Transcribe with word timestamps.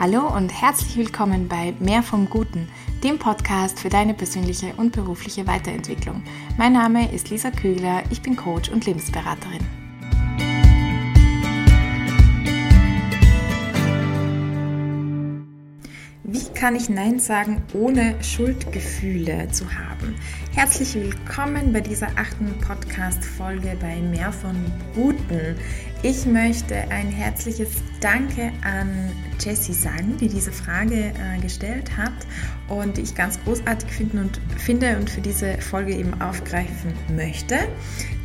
Hallo 0.00 0.32
und 0.32 0.50
herzlich 0.50 0.96
willkommen 0.96 1.48
bei 1.48 1.74
Mehr 1.80 2.04
vom 2.04 2.30
Guten, 2.30 2.68
dem 3.02 3.18
Podcast 3.18 3.80
für 3.80 3.88
deine 3.88 4.14
persönliche 4.14 4.72
und 4.76 4.92
berufliche 4.92 5.44
Weiterentwicklung. 5.48 6.22
Mein 6.56 6.74
Name 6.74 7.12
ist 7.12 7.30
Lisa 7.30 7.50
Kügler, 7.50 8.04
ich 8.08 8.22
bin 8.22 8.36
Coach 8.36 8.68
und 8.68 8.86
Lebensberaterin. 8.86 9.66
Wie 16.22 16.44
kann 16.54 16.76
ich 16.76 16.88
Nein 16.88 17.18
sagen, 17.18 17.62
ohne 17.72 18.22
Schuldgefühle 18.22 19.48
zu 19.50 19.64
haben? 19.74 20.14
Herzlich 20.54 20.94
willkommen 20.94 21.72
bei 21.72 21.80
dieser 21.80 22.08
achten 22.16 22.52
Podcast-Folge 22.60 23.76
bei 23.80 23.96
Mehr 23.96 24.32
von 24.32 24.56
Guten. 24.94 25.56
Ich 26.04 26.26
möchte 26.26 26.76
ein 26.90 27.08
herzliches 27.08 27.70
Danke 28.00 28.52
an 28.62 29.10
Jessie 29.40 29.72
sagen, 29.72 30.16
die 30.16 30.28
diese 30.28 30.52
Frage 30.52 30.94
äh, 30.94 31.40
gestellt 31.42 31.96
hat 31.96 32.12
und 32.68 32.96
die 32.96 33.00
ich 33.00 33.16
ganz 33.16 33.42
großartig 33.42 33.90
finden 33.90 34.18
und, 34.18 34.40
finde 34.58 34.96
und 34.96 35.10
für 35.10 35.20
diese 35.20 35.58
Folge 35.58 35.96
eben 35.96 36.20
aufgreifen 36.20 36.94
möchte. 37.16 37.56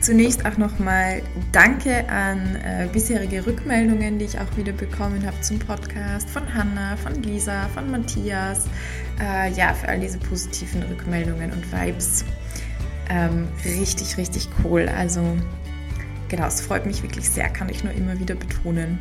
Zunächst 0.01 0.45
auch 0.45 0.55
nochmal 0.57 1.23
Danke 1.51 2.07
an 2.09 2.57
äh, 2.57 2.87
bisherige 2.93 3.43
Rückmeldungen, 3.43 4.19
die 4.19 4.25
ich 4.25 4.39
auch 4.39 4.55
wieder 4.55 4.73
bekommen 4.73 5.25
habe 5.25 5.41
zum 5.41 5.57
Podcast 5.57 6.29
von 6.29 6.53
Hanna, 6.53 6.95
von 6.97 7.23
Lisa, 7.23 7.67
von 7.69 7.89
Matthias. 7.89 8.67
Äh, 9.19 9.51
ja, 9.53 9.73
für 9.73 9.87
all 9.87 9.99
diese 9.99 10.19
positiven 10.19 10.83
Rückmeldungen 10.83 11.51
und 11.51 11.71
Vibes. 11.71 12.23
Ähm, 13.09 13.47
richtig, 13.65 14.15
richtig 14.17 14.47
cool. 14.63 14.87
Also 14.95 15.37
genau, 16.35 16.47
es 16.47 16.61
freut 16.61 16.87
mich 16.87 17.03
wirklich 17.03 17.29
sehr, 17.29 17.47
kann 17.47 17.69
ich 17.69 17.83
nur 17.83 17.93
immer 17.93 18.19
wieder 18.19 18.33
betonen. 18.33 18.97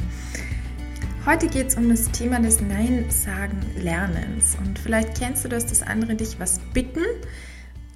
Heute 1.24 1.46
geht 1.46 1.68
es 1.68 1.76
um 1.76 1.88
das 1.88 2.10
Thema 2.10 2.38
des 2.40 2.60
Nein-Sagen-Lernens. 2.60 4.58
Und 4.60 4.78
vielleicht 4.78 5.18
kennst 5.18 5.42
du 5.42 5.48
das, 5.48 5.64
dass 5.64 5.82
andere 5.82 6.14
dich 6.14 6.38
was 6.38 6.60
bitten. 6.74 7.00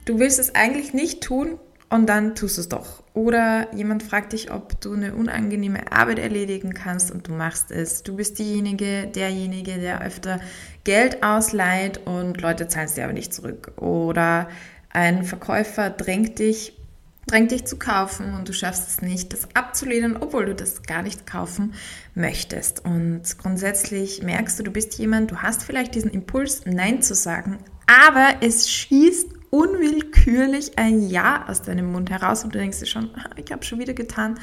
Du 0.06 0.18
willst 0.18 0.38
es 0.38 0.54
eigentlich 0.54 0.94
nicht 0.94 1.22
tun 1.22 1.58
und 1.90 2.08
dann 2.08 2.34
tust 2.34 2.56
du 2.56 2.62
es 2.62 2.70
doch. 2.70 3.02
Oder 3.12 3.74
jemand 3.74 4.02
fragt 4.02 4.32
dich, 4.32 4.50
ob 4.50 4.80
du 4.80 4.94
eine 4.94 5.14
unangenehme 5.14 5.92
Arbeit 5.92 6.18
erledigen 6.18 6.72
kannst 6.72 7.10
und 7.10 7.28
du 7.28 7.32
machst 7.32 7.70
es. 7.70 8.04
Du 8.04 8.16
bist 8.16 8.38
diejenige, 8.38 9.06
derjenige, 9.06 9.76
der 9.76 10.00
öfter 10.00 10.40
Geld 10.84 11.22
ausleiht 11.22 12.06
und 12.06 12.40
Leute 12.40 12.68
zahlen 12.68 12.86
es 12.86 12.94
dir 12.94 13.04
aber 13.04 13.12
nicht 13.12 13.34
zurück. 13.34 13.72
Oder 13.76 14.48
ein 14.88 15.24
Verkäufer 15.24 15.90
drängt 15.90 16.38
dich 16.38 16.72
drängt 17.26 17.50
dich 17.50 17.64
zu 17.64 17.76
kaufen 17.76 18.34
und 18.34 18.48
du 18.48 18.52
schaffst 18.52 18.88
es 18.88 19.02
nicht, 19.02 19.32
das 19.32 19.48
abzulehnen, 19.54 20.16
obwohl 20.16 20.46
du 20.46 20.54
das 20.54 20.82
gar 20.82 21.02
nicht 21.02 21.26
kaufen 21.26 21.74
möchtest. 22.14 22.84
Und 22.84 23.22
grundsätzlich 23.38 24.22
merkst 24.22 24.58
du, 24.58 24.62
du 24.62 24.70
bist 24.70 24.98
jemand, 24.98 25.32
du 25.32 25.38
hast 25.38 25.64
vielleicht 25.64 25.94
diesen 25.94 26.10
Impuls, 26.10 26.62
Nein 26.66 27.02
zu 27.02 27.14
sagen, 27.14 27.58
aber 27.86 28.36
es 28.40 28.70
schießt 28.70 29.28
unwillkürlich 29.50 30.78
ein 30.78 31.08
Ja 31.08 31.46
aus 31.48 31.62
deinem 31.62 31.90
Mund 31.90 32.10
heraus 32.10 32.44
und 32.44 32.54
du 32.54 32.58
denkst 32.58 32.80
dir 32.80 32.86
schon, 32.86 33.10
ah, 33.14 33.30
ich 33.36 33.50
habe 33.52 33.64
schon 33.64 33.78
wieder 33.78 33.94
getan. 33.94 34.38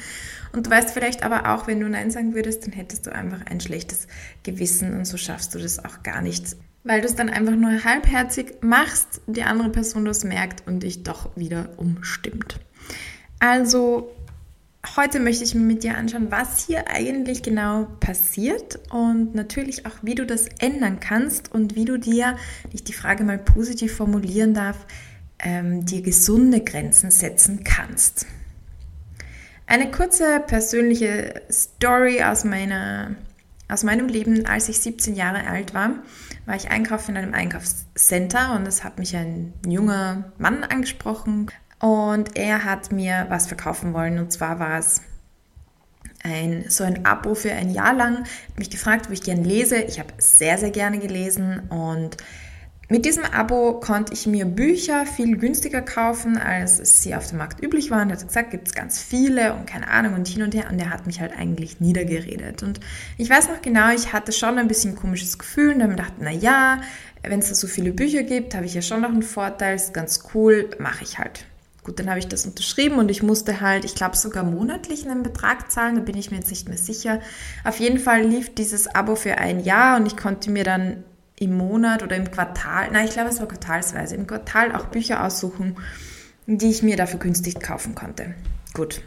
Und 0.52 0.66
du 0.66 0.70
weißt 0.70 0.90
vielleicht 0.90 1.22
aber 1.22 1.54
auch, 1.54 1.66
wenn 1.66 1.80
du 1.80 1.88
Nein 1.88 2.10
sagen 2.10 2.34
würdest, 2.34 2.66
dann 2.66 2.72
hättest 2.72 3.06
du 3.06 3.14
einfach 3.14 3.46
ein 3.46 3.60
schlechtes 3.60 4.08
Gewissen 4.42 4.94
und 4.96 5.04
so 5.06 5.16
schaffst 5.16 5.54
du 5.54 5.58
das 5.58 5.84
auch 5.84 6.02
gar 6.02 6.20
nicht 6.20 6.56
weil 6.84 7.00
du 7.00 7.06
es 7.06 7.16
dann 7.16 7.30
einfach 7.30 7.54
nur 7.54 7.82
halbherzig 7.82 8.58
machst, 8.60 9.22
die 9.26 9.42
andere 9.42 9.70
Person 9.70 10.04
das 10.04 10.22
merkt 10.22 10.66
und 10.66 10.82
dich 10.82 11.02
doch 11.02 11.34
wieder 11.34 11.70
umstimmt. 11.78 12.60
Also 13.46 14.10
heute 14.96 15.20
möchte 15.20 15.44
ich 15.44 15.54
mir 15.54 15.60
mit 15.60 15.84
dir 15.84 15.98
anschauen, 15.98 16.30
was 16.30 16.64
hier 16.66 16.88
eigentlich 16.88 17.42
genau 17.42 17.86
passiert 18.00 18.78
und 18.90 19.34
natürlich 19.34 19.84
auch, 19.84 19.96
wie 20.00 20.14
du 20.14 20.24
das 20.24 20.46
ändern 20.60 20.98
kannst 20.98 21.52
und 21.52 21.74
wie 21.74 21.84
du 21.84 21.98
dir, 21.98 22.38
ich 22.72 22.84
die 22.84 22.94
Frage 22.94 23.22
mal 23.22 23.36
positiv 23.36 23.94
formulieren 23.94 24.54
darf, 24.54 24.86
ähm, 25.40 25.84
dir 25.84 26.00
gesunde 26.00 26.62
Grenzen 26.62 27.10
setzen 27.10 27.64
kannst. 27.64 28.24
Eine 29.66 29.90
kurze 29.90 30.40
persönliche 30.40 31.42
Story 31.50 32.22
aus 32.22 32.44
meiner 32.44 33.14
aus 33.66 33.82
meinem 33.82 34.08
Leben, 34.08 34.46
als 34.46 34.68
ich 34.68 34.78
17 34.78 35.16
Jahre 35.16 35.46
alt 35.46 35.72
war, 35.72 35.90
war 36.46 36.54
ich 36.54 36.70
einkaufen 36.70 37.12
in 37.12 37.22
einem 37.22 37.34
Einkaufscenter 37.34 38.54
und 38.54 38.66
es 38.68 38.84
hat 38.84 38.98
mich 38.98 39.16
ein 39.16 39.54
junger 39.66 40.32
Mann 40.38 40.64
angesprochen 40.64 41.50
und 41.80 42.36
er 42.36 42.64
hat 42.64 42.92
mir 42.92 43.26
was 43.28 43.46
verkaufen 43.46 43.92
wollen 43.94 44.18
und 44.18 44.32
zwar 44.32 44.58
war 44.58 44.78
es 44.78 45.02
ein, 46.22 46.64
so 46.68 46.84
ein 46.84 47.04
Abo 47.04 47.34
für 47.34 47.52
ein 47.52 47.70
Jahr 47.70 47.94
lang. 47.94 48.20
Hat 48.20 48.58
mich 48.58 48.70
gefragt, 48.70 49.06
ob 49.06 49.12
ich 49.12 49.22
gerne 49.22 49.42
lese. 49.42 49.76
Ich 49.76 49.98
habe 49.98 50.08
sehr, 50.18 50.56
sehr 50.56 50.70
gerne 50.70 50.98
gelesen 50.98 51.60
und 51.68 52.16
mit 52.90 53.06
diesem 53.06 53.24
Abo 53.24 53.80
konnte 53.80 54.12
ich 54.12 54.26
mir 54.26 54.44
Bücher 54.44 55.06
viel 55.06 55.38
günstiger 55.38 55.80
kaufen, 55.80 56.36
als 56.36 57.02
sie 57.02 57.14
auf 57.14 57.28
dem 57.28 57.38
Markt 57.38 57.62
üblich 57.62 57.90
waren. 57.90 58.10
Er 58.10 58.16
hat 58.16 58.26
gesagt, 58.26 58.50
gibt 58.50 58.68
es 58.68 58.74
ganz 58.74 59.02
viele 59.02 59.54
und 59.54 59.66
keine 59.66 59.88
Ahnung 59.88 60.14
und 60.14 60.28
hin 60.28 60.42
und 60.42 60.54
her. 60.54 60.66
Und 60.70 60.78
er 60.78 60.90
hat 60.90 61.06
mich 61.06 61.20
halt 61.20 61.32
eigentlich 61.36 61.80
niedergeredet. 61.80 62.62
Und 62.62 62.80
ich 63.16 63.30
weiß 63.30 63.48
noch 63.48 63.62
genau, 63.62 63.90
ich 63.94 64.12
hatte 64.12 64.32
schon 64.32 64.58
ein 64.58 64.68
bisschen 64.68 64.92
ein 64.92 64.96
komisches 64.96 65.38
Gefühl 65.38 65.72
und 65.72 65.78
dann 65.80 65.96
dachte, 65.96 66.16
na 66.20 66.30
ja, 66.30 66.82
wenn 67.22 67.40
es 67.40 67.48
da 67.48 67.54
so 67.54 67.66
viele 67.66 67.92
Bücher 67.92 68.22
gibt, 68.22 68.54
habe 68.54 68.66
ich 68.66 68.74
ja 68.74 68.82
schon 68.82 69.00
noch 69.00 69.08
einen 69.08 69.22
Vorteil, 69.22 69.76
ist 69.76 69.94
ganz 69.94 70.22
cool, 70.34 70.68
mache 70.78 71.04
ich 71.04 71.18
halt. 71.18 71.46
Gut, 71.84 71.98
dann 71.98 72.08
habe 72.08 72.18
ich 72.18 72.28
das 72.28 72.46
unterschrieben 72.46 72.96
und 72.96 73.10
ich 73.10 73.22
musste 73.22 73.60
halt, 73.60 73.84
ich 73.84 73.94
glaube 73.94 74.16
sogar 74.16 74.42
monatlich 74.42 75.06
einen 75.06 75.22
Betrag 75.22 75.70
zahlen, 75.70 75.96
da 75.96 76.00
bin 76.00 76.16
ich 76.16 76.30
mir 76.30 76.38
jetzt 76.38 76.50
nicht 76.50 76.66
mehr 76.66 76.78
sicher. 76.78 77.20
Auf 77.62 77.78
jeden 77.78 77.98
Fall 77.98 78.22
lief 78.22 78.54
dieses 78.54 78.86
Abo 78.86 79.16
für 79.16 79.36
ein 79.36 79.60
Jahr 79.60 79.98
und 79.98 80.06
ich 80.06 80.16
konnte 80.16 80.50
mir 80.50 80.64
dann 80.64 81.04
im 81.38 81.56
Monat 81.56 82.02
oder 82.02 82.16
im 82.16 82.30
Quartal, 82.30 82.90
nein, 82.90 83.04
ich 83.06 83.12
glaube, 83.12 83.28
es 83.28 83.38
war 83.38 83.48
quartalsweise, 83.48 84.14
im 84.14 84.26
Quartal 84.26 84.74
auch 84.74 84.86
Bücher 84.86 85.24
aussuchen, 85.24 85.76
die 86.46 86.70
ich 86.70 86.82
mir 86.82 86.96
dafür 86.96 87.18
günstig 87.18 87.60
kaufen 87.60 87.94
konnte. 87.94 88.34
Gut. 88.72 89.02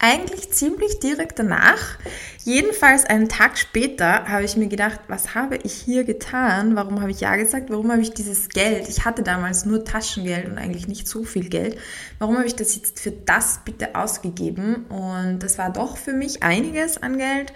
Eigentlich 0.00 0.50
ziemlich 0.50 0.98
direkt 0.98 1.38
danach, 1.38 1.98
jedenfalls 2.44 3.04
einen 3.04 3.28
Tag 3.28 3.56
später, 3.56 4.26
habe 4.28 4.44
ich 4.44 4.56
mir 4.56 4.66
gedacht, 4.66 5.00
was 5.08 5.34
habe 5.34 5.56
ich 5.56 5.72
hier 5.72 6.04
getan? 6.04 6.74
Warum 6.74 7.00
habe 7.00 7.12
ich 7.12 7.20
Ja 7.20 7.36
gesagt? 7.36 7.70
Warum 7.70 7.90
habe 7.90 8.02
ich 8.02 8.12
dieses 8.12 8.48
Geld? 8.48 8.88
Ich 8.88 9.04
hatte 9.04 9.22
damals 9.22 9.64
nur 9.64 9.84
Taschengeld 9.84 10.46
und 10.46 10.58
eigentlich 10.58 10.88
nicht 10.88 11.06
so 11.06 11.22
viel 11.22 11.48
Geld. 11.48 11.78
Warum 12.18 12.36
habe 12.36 12.46
ich 12.46 12.56
das 12.56 12.74
jetzt 12.74 13.00
für 13.00 13.12
das 13.12 13.60
bitte 13.64 13.94
ausgegeben? 13.94 14.84
Und 14.86 15.38
das 15.38 15.58
war 15.58 15.72
doch 15.72 15.96
für 15.96 16.12
mich 16.12 16.42
einiges 16.42 17.00
an 17.00 17.16
Geld. 17.16 17.52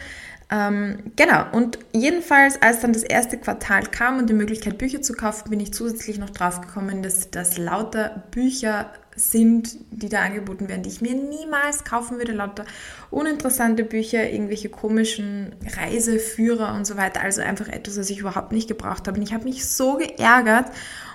Ähm, 0.50 1.12
genau, 1.16 1.44
und 1.52 1.78
jedenfalls, 1.92 2.62
als 2.62 2.80
dann 2.80 2.94
das 2.94 3.02
erste 3.02 3.36
Quartal 3.36 3.82
kam 3.82 4.18
und 4.18 4.30
die 4.30 4.34
Möglichkeit, 4.34 4.78
Bücher 4.78 5.02
zu 5.02 5.12
kaufen, 5.12 5.50
bin 5.50 5.60
ich 5.60 5.74
zusätzlich 5.74 6.18
noch 6.18 6.30
drauf 6.30 6.62
gekommen, 6.62 7.02
dass 7.02 7.30
das 7.30 7.58
lauter 7.58 8.24
Bücher 8.30 8.90
sind, 9.18 9.76
die 9.90 10.08
da 10.08 10.22
angeboten 10.22 10.68
werden, 10.68 10.82
die 10.82 10.90
ich 10.90 11.00
mir 11.00 11.14
niemals 11.14 11.84
kaufen 11.84 12.18
würde, 12.18 12.32
lauter 12.32 12.64
uninteressante 13.10 13.84
Bücher, 13.84 14.30
irgendwelche 14.30 14.68
komischen 14.68 15.54
Reiseführer 15.76 16.74
und 16.74 16.86
so 16.86 16.96
weiter, 16.96 17.20
also 17.20 17.40
einfach 17.40 17.68
etwas, 17.68 17.98
was 17.98 18.10
ich 18.10 18.20
überhaupt 18.20 18.52
nicht 18.52 18.68
gebraucht 18.68 19.06
habe. 19.06 19.18
Und 19.18 19.26
ich 19.26 19.32
habe 19.32 19.44
mich 19.44 19.66
so 19.66 19.96
geärgert 19.96 20.66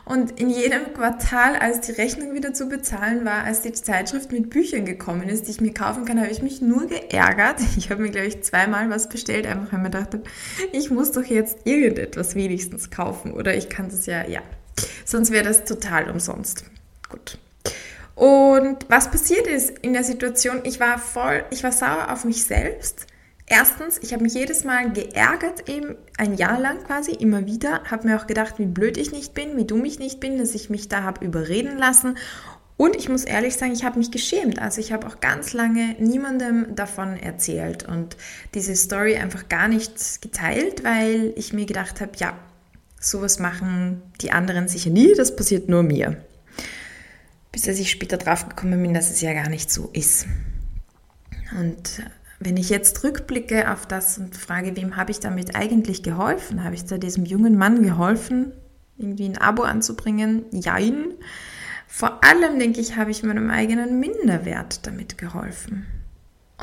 und 0.05 0.37
in 0.39 0.49
jedem 0.49 0.93
Quartal, 0.93 1.55
als 1.55 1.81
die 1.81 1.93
Rechnung 1.93 2.33
wieder 2.33 2.53
zu 2.53 2.67
bezahlen 2.67 3.23
war, 3.23 3.43
als 3.45 3.61
die 3.61 3.71
Zeitschrift 3.71 4.33
mit 4.33 4.49
Büchern 4.49 4.85
gekommen 4.85 5.29
ist, 5.29 5.47
die 5.47 5.51
ich 5.51 5.61
mir 5.61 5.73
kaufen 5.73 6.03
kann, 6.03 6.19
habe 6.19 6.29
ich 6.29 6.41
mich 6.41 6.61
nur 6.61 6.87
geärgert. 6.87 7.59
Ich 7.77 7.89
habe 7.89 8.01
mir, 8.01 8.11
glaube 8.11 8.27
ich, 8.27 8.41
zweimal 8.43 8.89
was 8.89 9.09
bestellt, 9.09 9.45
einfach 9.45 9.73
weil 9.73 9.79
mir 9.79 9.89
dachte, 9.89 10.21
ich 10.71 10.89
muss 10.89 11.11
doch 11.11 11.23
jetzt 11.23 11.59
irgendetwas 11.65 12.35
wenigstens 12.35 12.91
kaufen 12.91 13.33
oder 13.33 13.55
ich 13.55 13.67
kann 13.67 13.89
das 13.89 14.05
ja, 14.05 14.27
ja. 14.27 14.41
Sonst 15.05 15.31
wäre 15.31 15.43
das 15.43 15.65
total 15.65 16.09
umsonst. 16.09 16.65
Gut. 17.09 17.37
Und 18.15 18.85
was 18.89 19.09
passiert 19.09 19.47
ist 19.47 19.79
in 19.79 19.93
der 19.93 20.03
Situation, 20.03 20.61
ich 20.63 20.79
war 20.79 20.99
voll, 20.99 21.43
ich 21.49 21.63
war 21.63 21.71
sauer 21.71 22.11
auf 22.11 22.25
mich 22.25 22.43
selbst, 22.43 23.07
Erstens, 23.45 23.99
ich 24.01 24.13
habe 24.13 24.23
mich 24.23 24.33
jedes 24.35 24.63
Mal 24.63 24.91
geärgert, 24.93 25.67
eben 25.67 25.95
ein 26.17 26.35
Jahr 26.35 26.59
lang 26.59 26.81
quasi, 26.85 27.11
immer 27.11 27.45
wieder, 27.45 27.83
habe 27.83 28.07
mir 28.07 28.19
auch 28.19 28.25
gedacht, 28.25 28.55
wie 28.57 28.65
blöd 28.65 28.97
ich 28.97 29.11
nicht 29.11 29.33
bin, 29.33 29.57
wie 29.57 29.65
dumm 29.65 29.83
ich 29.83 29.99
nicht 29.99 30.19
bin, 30.19 30.37
dass 30.37 30.55
ich 30.55 30.69
mich 30.69 30.87
da 30.87 31.03
habe 31.03 31.25
überreden 31.25 31.77
lassen. 31.77 32.17
Und 32.77 32.95
ich 32.95 33.09
muss 33.09 33.25
ehrlich 33.25 33.55
sagen, 33.55 33.73
ich 33.73 33.83
habe 33.83 33.99
mich 33.99 34.11
geschämt. 34.11 34.59
Also 34.59 34.79
ich 34.79 34.93
habe 34.93 35.05
auch 35.07 35.19
ganz 35.19 35.53
lange 35.53 35.95
niemandem 35.99 36.75
davon 36.75 37.17
erzählt 37.17 37.87
und 37.87 38.17
diese 38.53 38.75
Story 38.75 39.17
einfach 39.17 39.49
gar 39.49 39.67
nicht 39.67 40.21
geteilt, 40.21 40.83
weil 40.83 41.33
ich 41.35 41.53
mir 41.53 41.65
gedacht 41.65 42.01
habe, 42.01 42.13
ja, 42.15 42.37
sowas 42.99 43.39
machen 43.39 44.01
die 44.21 44.31
anderen 44.31 44.69
sicher 44.69 44.89
nie, 44.89 45.13
das 45.15 45.35
passiert 45.35 45.67
nur 45.67 45.83
mir. 45.83 46.17
Bis 47.53 47.61
dass 47.61 47.79
ich 47.79 47.91
später 47.91 48.17
drauf 48.17 48.49
gekommen 48.49 48.81
bin, 48.81 48.93
dass 48.93 49.09
es 49.09 49.21
ja 49.21 49.31
gar 49.31 49.47
nicht 49.47 49.71
so 49.71 49.89
ist. 49.93 50.25
Und 51.57 52.03
wenn 52.39 52.57
ich 52.57 52.69
jetzt 52.69 53.03
rückblicke 53.05 53.71
auf 53.71 53.85
das 53.85 54.17
und 54.17 54.35
frage, 54.35 54.75
wem 54.75 54.97
habe 54.97 55.11
ich 55.11 55.21
damit 55.21 55.55
eigentlich 55.55 56.03
geholfen? 56.03 56.65
Habe 56.65 56.75
ich 56.75 56.83
da 56.83 56.97
diesem 56.97 57.25
jungen 57.25 57.57
Mann 57.57 57.83
geholfen, 57.83 58.51
irgendwie 58.97 59.29
ein 59.29 59.37
Abo 59.37 59.63
anzubringen? 59.63 60.43
Jein. 60.51 61.13
Vor 61.87 62.23
allem, 62.23 62.59
denke 62.59 62.81
ich, 62.81 62.97
habe 62.97 63.11
ich 63.11 63.23
meinem 63.23 63.49
eigenen 63.49 63.99
Minderwert 63.99 64.85
damit 64.85 65.17
geholfen. 65.17 65.85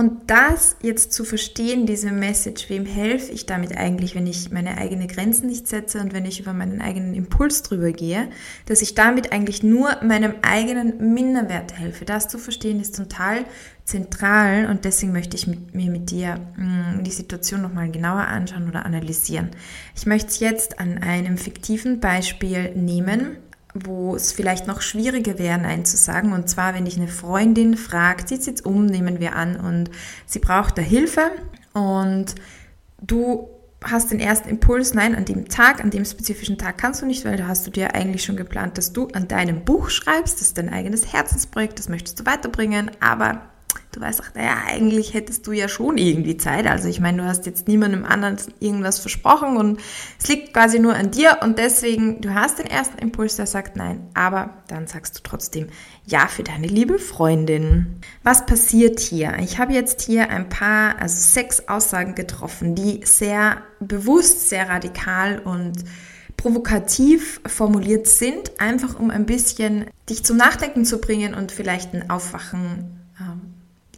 Und 0.00 0.30
das 0.30 0.76
jetzt 0.80 1.12
zu 1.12 1.24
verstehen, 1.24 1.84
diese 1.84 2.10
Message, 2.10 2.70
wem 2.70 2.86
helfe 2.86 3.32
ich 3.32 3.44
damit 3.44 3.76
eigentlich, 3.76 4.14
wenn 4.14 4.26
ich 4.26 4.50
meine 4.50 4.78
eigenen 4.78 5.08
Grenzen 5.08 5.46
nicht 5.46 5.68
setze 5.68 6.00
und 6.00 6.14
wenn 6.14 6.24
ich 6.24 6.40
über 6.40 6.54
meinen 6.54 6.80
eigenen 6.80 7.12
Impuls 7.12 7.62
drüber 7.62 7.92
gehe, 7.92 8.30
dass 8.64 8.80
ich 8.80 8.94
damit 8.94 9.30
eigentlich 9.30 9.62
nur 9.62 10.02
meinem 10.02 10.36
eigenen 10.40 11.12
Minderwert 11.12 11.78
helfe. 11.78 12.06
Das 12.06 12.28
zu 12.28 12.38
verstehen 12.38 12.80
ist 12.80 12.96
total 12.96 13.44
zentral 13.84 14.70
und 14.70 14.86
deswegen 14.86 15.12
möchte 15.12 15.36
ich 15.36 15.46
mit, 15.46 15.74
mir 15.74 15.90
mit 15.90 16.10
dir 16.10 16.40
mh, 16.56 16.92
hm, 16.94 17.04
die 17.04 17.10
Situation 17.10 17.60
nochmal 17.60 17.90
genauer 17.90 18.26
anschauen 18.26 18.70
oder 18.70 18.86
analysieren. 18.86 19.50
Ich 19.94 20.06
möchte 20.06 20.28
es 20.28 20.40
jetzt 20.40 20.80
an 20.80 20.96
einem 20.96 21.36
fiktiven 21.36 22.00
Beispiel 22.00 22.74
nehmen 22.74 23.36
wo 23.74 24.16
es 24.16 24.32
vielleicht 24.32 24.66
noch 24.66 24.80
schwieriger 24.80 25.38
wäre, 25.38 25.58
Nein 25.58 25.84
zu 25.84 25.96
sagen. 25.96 26.32
Und 26.32 26.48
zwar, 26.48 26.74
wenn 26.74 26.84
dich 26.84 26.96
eine 26.96 27.08
Freundin 27.08 27.76
fragt, 27.76 28.28
zieht 28.28 28.64
um, 28.64 28.86
nehmen 28.86 29.20
wir 29.20 29.36
an, 29.36 29.56
und 29.56 29.90
sie 30.26 30.38
braucht 30.38 30.76
da 30.78 30.82
Hilfe. 30.82 31.30
Und 31.72 32.34
du 33.00 33.48
hast 33.82 34.10
den 34.10 34.20
ersten 34.20 34.48
Impuls, 34.48 34.92
nein, 34.94 35.14
an 35.14 35.24
dem 35.24 35.48
Tag, 35.48 35.82
an 35.82 35.90
dem 35.90 36.04
spezifischen 36.04 36.58
Tag 36.58 36.78
kannst 36.78 37.00
du 37.00 37.06
nicht, 37.06 37.24
weil 37.24 37.36
da 37.36 37.46
hast 37.46 37.66
du 37.66 37.70
dir 37.70 37.94
eigentlich 37.94 38.24
schon 38.24 38.36
geplant, 38.36 38.76
dass 38.76 38.92
du 38.92 39.08
an 39.08 39.28
deinem 39.28 39.64
Buch 39.64 39.88
schreibst, 39.88 40.34
das 40.34 40.48
ist 40.48 40.58
dein 40.58 40.68
eigenes 40.68 41.12
Herzensprojekt, 41.12 41.78
das 41.78 41.88
möchtest 41.88 42.20
du 42.20 42.26
weiterbringen, 42.26 42.90
aber 43.00 43.42
du 43.92 44.00
weißt 44.00 44.22
auch, 44.22 44.34
naja, 44.34 44.56
eigentlich 44.66 45.14
hättest 45.14 45.46
du 45.46 45.52
ja 45.52 45.68
schon 45.68 45.98
irgendwie 45.98 46.36
Zeit. 46.36 46.66
Also 46.66 46.88
ich 46.88 47.00
meine, 47.00 47.22
du 47.22 47.24
hast 47.24 47.46
jetzt 47.46 47.66
niemandem 47.66 48.04
anderen 48.04 48.36
irgendwas 48.60 48.98
versprochen 48.98 49.56
und 49.56 49.80
es 50.18 50.28
liegt 50.28 50.54
quasi 50.54 50.78
nur 50.78 50.94
an 50.94 51.10
dir 51.10 51.38
und 51.42 51.58
deswegen, 51.58 52.20
du 52.20 52.34
hast 52.34 52.58
den 52.58 52.66
ersten 52.66 52.98
Impuls, 52.98 53.36
der 53.36 53.46
sagt 53.46 53.76
nein, 53.76 54.06
aber 54.14 54.50
dann 54.68 54.86
sagst 54.86 55.18
du 55.18 55.22
trotzdem 55.22 55.68
ja 56.06 56.28
für 56.28 56.42
deine 56.42 56.66
liebe 56.66 56.98
Freundin. 56.98 58.00
Was 58.22 58.46
passiert 58.46 59.00
hier? 59.00 59.36
Ich 59.40 59.58
habe 59.58 59.72
jetzt 59.72 60.02
hier 60.02 60.30
ein 60.30 60.48
paar, 60.48 61.00
also 61.00 61.16
sechs 61.16 61.68
Aussagen 61.68 62.14
getroffen, 62.14 62.74
die 62.74 63.00
sehr 63.04 63.62
bewusst, 63.80 64.48
sehr 64.48 64.68
radikal 64.68 65.40
und 65.40 65.84
provokativ 66.36 67.40
formuliert 67.46 68.06
sind, 68.06 68.60
einfach 68.60 68.98
um 68.98 69.10
ein 69.10 69.26
bisschen 69.26 69.86
dich 70.08 70.24
zum 70.24 70.36
Nachdenken 70.36 70.84
zu 70.84 70.98
bringen 70.98 71.34
und 71.34 71.52
vielleicht 71.52 71.92
ein 71.92 72.08
Aufwachen 72.08 72.99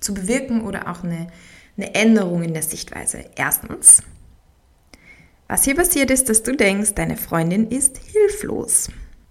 zu 0.03 0.15
bewirken 0.15 0.63
oder 0.63 0.89
auch 0.89 1.05
eine, 1.05 1.29
eine 1.77 1.95
Änderung 1.95 2.43
in 2.43 2.53
der 2.53 2.63
Sichtweise. 2.63 3.25
Erstens, 3.37 4.03
was 5.49 5.65
hier 5.65 5.75
passiert 5.75 6.11
ist, 6.11 6.29
dass 6.29 6.43
du 6.43 6.57
denkst, 6.57 6.95
deine 6.95 7.17
Freundin 7.17 7.69
ist 7.69 7.99
hilflos. 7.99 8.89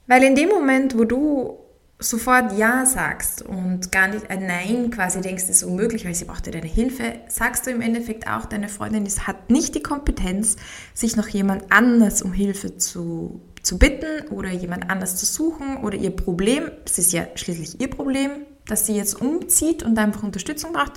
Weil 0.07 0.23
in 0.23 0.35
dem 0.35 0.50
Moment, 0.50 0.97
wo 0.97 1.06
du 1.06 1.57
sofort 2.01 2.57
Ja 2.57 2.85
sagst 2.85 3.44
und 3.44 3.91
gar 3.91 4.07
nicht 4.07 4.29
ein 4.29 4.45
Nein 4.45 4.89
quasi 4.91 5.21
denkst, 5.21 5.50
ist 5.50 5.63
unmöglich, 5.63 6.06
weil 6.06 6.15
sie 6.15 6.25
braucht 6.25 6.47
ja 6.47 6.51
deine 6.51 6.68
Hilfe, 6.68 7.13
sagst 7.27 7.65
du 7.65 7.71
im 7.71 7.81
Endeffekt 7.81 8.27
auch, 8.27 8.45
deine 8.45 8.69
Freundin 8.69 9.06
ist, 9.06 9.27
hat 9.27 9.50
nicht 9.50 9.75
die 9.75 9.83
Kompetenz, 9.83 10.57
sich 10.94 11.15
noch 11.15 11.27
jemand 11.27 11.71
anders 11.71 12.21
um 12.21 12.33
Hilfe 12.33 12.77
zu, 12.77 13.41
zu 13.62 13.77
bitten 13.77 14.27
oder 14.29 14.50
jemand 14.50 14.89
anders 14.89 15.15
zu 15.15 15.25
suchen 15.25 15.77
oder 15.77 15.97
ihr 15.97 16.15
Problem, 16.15 16.71
es 16.85 16.97
ist 16.97 17.13
ja 17.13 17.27
schließlich 17.35 17.79
ihr 17.79 17.89
Problem, 17.89 18.31
dass 18.68 18.86
sie 18.86 18.96
jetzt 18.96 19.19
umzieht 19.19 19.84
und 19.84 19.98
einfach 19.98 20.24
Unterstützung 20.24 20.74
braucht, 20.74 20.94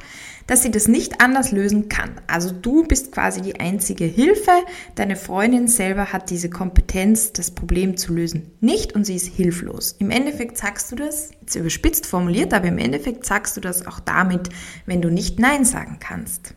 dass 0.47 0.63
sie 0.63 0.71
das 0.71 0.89
nicht 0.89 1.21
anders 1.21 1.53
lösen 1.53 1.89
kann. 1.89 2.21
Also 2.27 2.51
du 2.51 2.85
bist 2.85 3.13
quasi 3.13 3.41
die 3.41 3.59
einzige 3.59 4.05
Hilfe. 4.05 4.51
Deine 4.95 5.17
Freundin 5.17 5.69
selber 5.69 6.13
hat 6.13 6.31
diese 6.31 6.51
Kompetenz, 6.51 7.33
das 7.33 7.51
Problem 7.51 7.97
zu 7.97 8.13
lösen, 8.13 8.51
nicht 8.61 8.95
und 8.95 9.05
sie 9.05 9.17
ist 9.17 9.27
hilflos. 9.27 9.97
Im 9.99 10.11
Endeffekt 10.11 10.59
sagst 10.59 10.93
du 10.93 10.97
das, 10.97 11.31
jetzt 11.41 11.55
überspitzt 11.55 12.07
formuliert, 12.07 12.53
aber 12.53 12.69
im 12.69 12.79
Endeffekt 12.79 13.25
sagst 13.25 13.57
du 13.57 13.61
das 13.61 13.87
auch 13.87 14.01
damit, 14.01 14.51
wenn 14.87 15.03
du 15.03 15.11
nicht 15.11 15.39
Nein 15.39 15.65
sagen 15.65 15.99
kannst. 16.01 16.55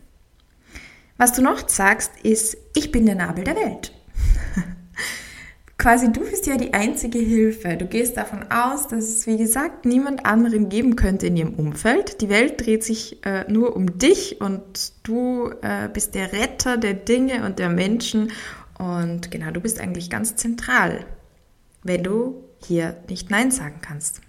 Was 1.16 1.32
du 1.32 1.42
noch 1.42 1.68
sagst, 1.68 2.12
ist, 2.22 2.56
ich 2.74 2.92
bin 2.92 3.06
der 3.06 3.16
Nabel 3.16 3.44
der 3.44 3.56
Welt. 3.56 3.92
Quasi 5.78 6.12
du 6.12 6.20
bist 6.20 6.46
ja 6.46 6.56
die 6.56 6.74
einzige 6.74 7.20
Hilfe. 7.20 7.76
Du 7.76 7.86
gehst 7.86 8.16
davon 8.16 8.50
aus, 8.50 8.88
dass 8.88 9.04
es, 9.04 9.26
wie 9.26 9.38
gesagt, 9.38 9.86
niemand 9.86 10.26
anderen 10.26 10.68
geben 10.68 10.96
könnte 10.96 11.28
in 11.28 11.36
ihrem 11.36 11.54
Umfeld. 11.54 12.20
Die 12.20 12.28
Welt 12.28 12.60
dreht 12.60 12.82
sich 12.82 13.24
äh, 13.24 13.50
nur 13.50 13.76
um 13.76 13.98
dich 13.98 14.40
und 14.40 14.92
du 15.04 15.50
äh, 15.62 15.88
bist 15.88 16.14
der 16.16 16.32
Retter 16.32 16.76
der 16.76 16.94
Dinge 16.94 17.46
und 17.46 17.60
der 17.60 17.68
Menschen. 17.68 18.32
Und 18.76 19.30
genau, 19.30 19.52
du 19.52 19.60
bist 19.60 19.80
eigentlich 19.80 20.10
ganz 20.10 20.34
zentral, 20.36 21.06
wenn 21.84 22.02
du 22.02 22.44
hier 22.58 22.96
nicht 23.08 23.30
Nein 23.30 23.52
sagen 23.52 23.78
kannst. 23.80 24.20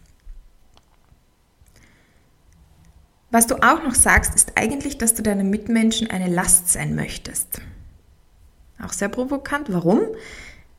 Was 3.32 3.48
du 3.48 3.56
auch 3.56 3.84
noch 3.84 3.96
sagst, 3.96 4.34
ist 4.36 4.54
eigentlich, 4.56 4.98
dass 4.98 5.14
du 5.14 5.22
deinen 5.22 5.50
Mitmenschen 5.50 6.10
eine 6.10 6.28
Last 6.28 6.70
sein 6.70 6.96
möchtest. 6.96 7.62
Auch 8.84 8.94
sehr 8.94 9.10
provokant. 9.10 9.72
Warum? 9.72 10.02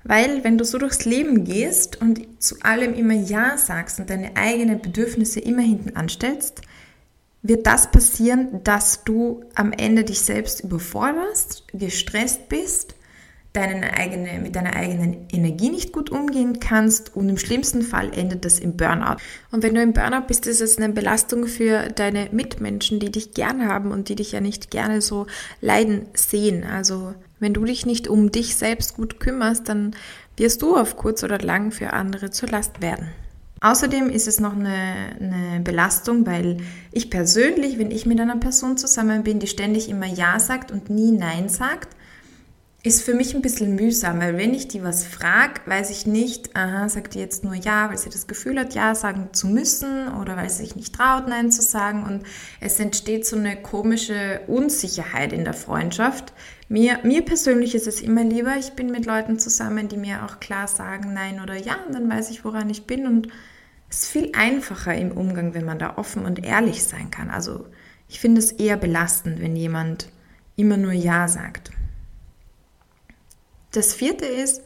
Weil 0.02 0.44
wenn 0.44 0.56
du 0.56 0.64
so 0.64 0.79
durchs 0.79 1.05
Leben 1.05 1.44
gehst 1.44 2.00
und 2.00 2.43
zu 2.43 2.56
allem 2.62 2.94
immer 2.94 3.14
Ja 3.14 3.58
sagst 3.58 4.00
und 4.00 4.08
deine 4.08 4.37
eigenen 4.37 4.81
Bedürfnisse 4.81 5.41
immer 5.41 5.62
hinten 5.62 5.97
anstellst, 5.97 6.62
wird 7.43 7.67
das 7.67 7.91
passieren, 7.91 8.62
dass 8.64 9.05
du 9.05 9.44
am 9.55 9.73
Ende 9.73 10.05
dich 10.05 10.20
selbst 10.20 10.61
überforderst, 10.61 11.64
gestresst 11.73 12.49
bist, 12.49 12.94
deine 13.52 13.94
eigene, 13.94 14.38
mit 14.41 14.55
deiner 14.55 14.76
eigenen 14.76 15.26
Energie 15.32 15.70
nicht 15.70 15.93
gut 15.93 16.11
umgehen 16.11 16.61
kannst 16.61 17.17
und 17.17 17.29
im 17.29 17.37
schlimmsten 17.37 17.82
Fall 17.82 18.12
endet 18.17 18.44
das 18.44 18.61
im 18.61 18.76
Burnout. 18.76 19.17
Und 19.50 19.62
wenn 19.62 19.75
du 19.75 19.82
im 19.82 19.93
Burnout 19.93 20.26
bist, 20.29 20.47
ist 20.47 20.61
es 20.61 20.79
eine 20.79 20.93
Belastung 20.93 21.47
für 21.47 21.88
deine 21.88 22.29
Mitmenschen, 22.31 23.00
die 23.00 23.11
dich 23.11 23.35
gern 23.35 23.67
haben 23.67 23.91
und 23.91 24.08
die 24.08 24.14
dich 24.14 24.32
ja 24.32 24.41
nicht 24.41 24.70
gerne 24.70 25.02
so 25.02 25.26
leiden 25.61 26.06
sehen. 26.14 26.64
Also 26.64 27.14
wenn 27.41 27.55
du 27.55 27.64
dich 27.64 27.87
nicht 27.87 28.06
um 28.06 28.31
dich 28.31 28.55
selbst 28.55 28.94
gut 28.94 29.19
kümmerst, 29.19 29.69
dann 29.69 29.97
wirst 30.37 30.62
du 30.62 30.76
auf 30.76 30.97
kurz 30.97 31.25
oder 31.25 31.38
lang 31.38 31.73
für 31.73 31.93
andere 31.93 32.31
zur 32.31 32.49
Last 32.50 32.81
werden. 32.81 33.08
Außerdem 33.62 34.08
ist 34.08 34.26
es 34.26 34.41
noch 34.41 34.55
eine, 34.55 35.17
eine, 35.20 35.61
Belastung, 35.61 36.25
weil 36.26 36.58
ich 36.93 37.11
persönlich, 37.11 37.79
wenn 37.79 37.91
ich 37.91 38.06
mit 38.06 38.19
einer 38.19 38.37
Person 38.37 38.79
zusammen 38.79 39.23
bin, 39.23 39.38
die 39.38 39.49
ständig 39.49 39.91
immer 39.91 40.06
Ja 40.06 40.38
sagt 40.38 40.70
und 40.70 40.88
nie 40.88 41.12
Nein 41.12 41.50
sagt, 41.50 41.94
ist 42.82 43.02
für 43.02 43.14
mich 43.14 43.34
ein 43.34 43.42
bisschen 43.42 43.74
mühsam, 43.74 44.20
weil 44.20 44.38
wenn 44.38 44.54
ich 44.54 44.66
die 44.66 44.82
was 44.82 45.04
frage, 45.04 45.60
weiß 45.66 45.90
ich 45.90 46.06
nicht, 46.06 46.56
aha, 46.56 46.88
sagt 46.88 47.14
die 47.14 47.18
jetzt 47.18 47.44
nur 47.44 47.54
Ja, 47.54 47.90
weil 47.90 47.98
sie 47.98 48.08
das 48.08 48.26
Gefühl 48.26 48.58
hat, 48.58 48.74
Ja 48.74 48.94
sagen 48.94 49.28
zu 49.32 49.48
müssen 49.48 50.08
oder 50.14 50.36
weil 50.36 50.48
sie 50.48 50.64
sich 50.64 50.76
nicht 50.76 50.94
traut, 50.94 51.28
Nein 51.28 51.52
zu 51.52 51.60
sagen 51.60 52.04
und 52.04 52.24
es 52.58 52.80
entsteht 52.80 53.26
so 53.26 53.36
eine 53.36 53.60
komische 53.60 54.40
Unsicherheit 54.46 55.34
in 55.34 55.44
der 55.44 55.52
Freundschaft. 55.52 56.32
Mir, 56.70 57.00
mir 57.02 57.22
persönlich 57.22 57.75
ist 57.75 57.87
es 57.87 58.00
immer 58.00 58.25
lieber, 58.25 58.56
ich 58.56 58.70
bin 58.70 58.90
mit 58.90 59.04
Leuten 59.04 59.38
zusammen, 59.38 59.88
die 59.88 59.99
mir 59.99 60.25
auch 60.25 60.40
klar 60.40 60.66
sagen 60.66 61.12
Nein 61.12 61.42
oder 61.42 61.56
Ja 61.56 61.76
und 61.87 61.94
dann 61.94 62.08
weiß 62.08 62.30
ich, 62.30 62.46
woran 62.46 62.70
ich 62.70 62.87
bin 62.87 63.06
und 63.06 63.28
es 63.90 64.04
ist 64.04 64.10
viel 64.10 64.32
einfacher 64.34 64.94
im 64.94 65.12
Umgang, 65.12 65.52
wenn 65.52 65.66
man 65.66 65.78
da 65.78 65.99
offen 65.99 66.25
und 66.25 66.44
ehrlich 66.44 66.84
sein 66.84 67.10
kann. 67.10 67.28
Also 67.28 67.66
ich 68.08 68.20
finde 68.20 68.38
es 68.38 68.52
eher 68.52 68.78
belastend, 68.78 69.42
wenn 69.42 69.54
jemand 69.54 70.08
immer 70.56 70.78
nur 70.78 70.92
Ja 70.92 71.28
sagt. 71.28 71.72
Das 73.72 73.94
vierte 73.94 74.26
ist, 74.26 74.62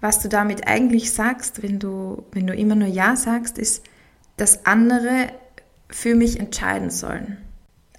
was 0.00 0.20
du 0.20 0.28
damit 0.28 0.66
eigentlich 0.68 1.12
sagst, 1.12 1.62
wenn 1.62 1.78
du, 1.78 2.24
wenn 2.32 2.46
du 2.46 2.54
immer 2.54 2.74
nur 2.74 2.88
Ja 2.88 3.16
sagst, 3.16 3.58
ist, 3.58 3.82
dass 4.36 4.66
andere 4.66 5.30
für 5.88 6.14
mich 6.14 6.38
entscheiden 6.38 6.90
sollen. 6.90 7.38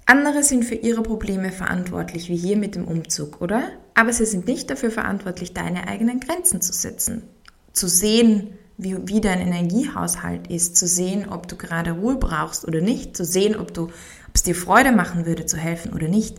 Andere 0.06 0.42
sind 0.42 0.64
für 0.64 0.74
ihre 0.74 1.02
Probleme 1.02 1.52
verantwortlich, 1.52 2.30
wie 2.30 2.36
hier 2.36 2.56
mit 2.56 2.74
dem 2.74 2.86
Umzug, 2.86 3.42
oder? 3.42 3.62
Aber 3.94 4.12
sie 4.12 4.24
sind 4.24 4.46
nicht 4.46 4.70
dafür 4.70 4.90
verantwortlich, 4.90 5.52
deine 5.52 5.86
eigenen 5.86 6.20
Grenzen 6.20 6.62
zu 6.62 6.72
setzen, 6.72 7.24
zu 7.72 7.88
sehen, 7.88 8.54
wie, 8.78 8.96
wie 9.06 9.20
dein 9.20 9.40
Energiehaushalt 9.40 10.46
ist, 10.46 10.76
zu 10.76 10.86
sehen, 10.86 11.28
ob 11.28 11.48
du 11.48 11.56
gerade 11.56 11.90
Ruhe 11.90 12.16
brauchst 12.16 12.66
oder 12.66 12.80
nicht, 12.80 13.16
zu 13.16 13.24
sehen, 13.24 13.56
ob, 13.56 13.74
du, 13.74 13.84
ob 13.84 14.34
es 14.34 14.44
dir 14.44 14.54
Freude 14.54 14.92
machen 14.92 15.26
würde, 15.26 15.44
zu 15.44 15.58
helfen 15.58 15.92
oder 15.92 16.08
nicht. 16.08 16.38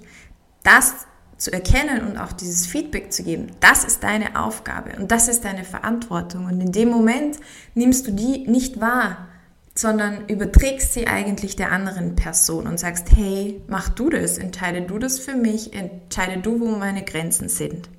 Das 0.64 0.94
zu 1.40 1.52
erkennen 1.52 2.06
und 2.06 2.18
auch 2.18 2.34
dieses 2.34 2.68
Feedback 2.68 3.12
zu 3.12 3.24
geben, 3.24 3.48
das 3.62 3.86
ist 3.86 4.04
deine 4.04 4.40
Aufgabe 4.40 4.92
und 4.98 5.10
das 5.10 5.28
ist 5.28 5.46
deine 5.46 5.64
Verantwortung. 5.64 6.46
Und 6.46 6.62
in 6.62 6.72
dem 6.72 6.90
Moment 6.90 7.38
nimmst 7.74 8.08
du 8.08 8.12
die 8.12 8.46
nicht 8.46 8.80
wahr, 8.82 9.30
sondern 9.74 10.28
überträgst 10.28 10.94
sie 10.94 11.08
eigentlich 11.08 11.56
der 11.56 11.72
anderen 11.72 12.18
Person 12.18 12.68
und 12.68 12.78
sagst, 12.78 13.08
hey, 13.16 13.62
mach 13.68 13.88
du 13.88 14.10
das, 14.10 14.38
entscheide 14.38 14.82
du 14.82 15.00
das 15.00 15.18
für 15.18 15.36
mich, 15.36 15.74
entscheide 15.74 16.42
du, 16.42 16.60
wo 16.60 16.66
meine 16.66 17.04
Grenzen 17.04 17.48
sind. 17.48 17.90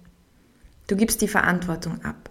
Du 0.86 0.96
gibst 0.96 1.22
die 1.22 1.28
Verantwortung 1.28 2.04
ab. 2.04 2.28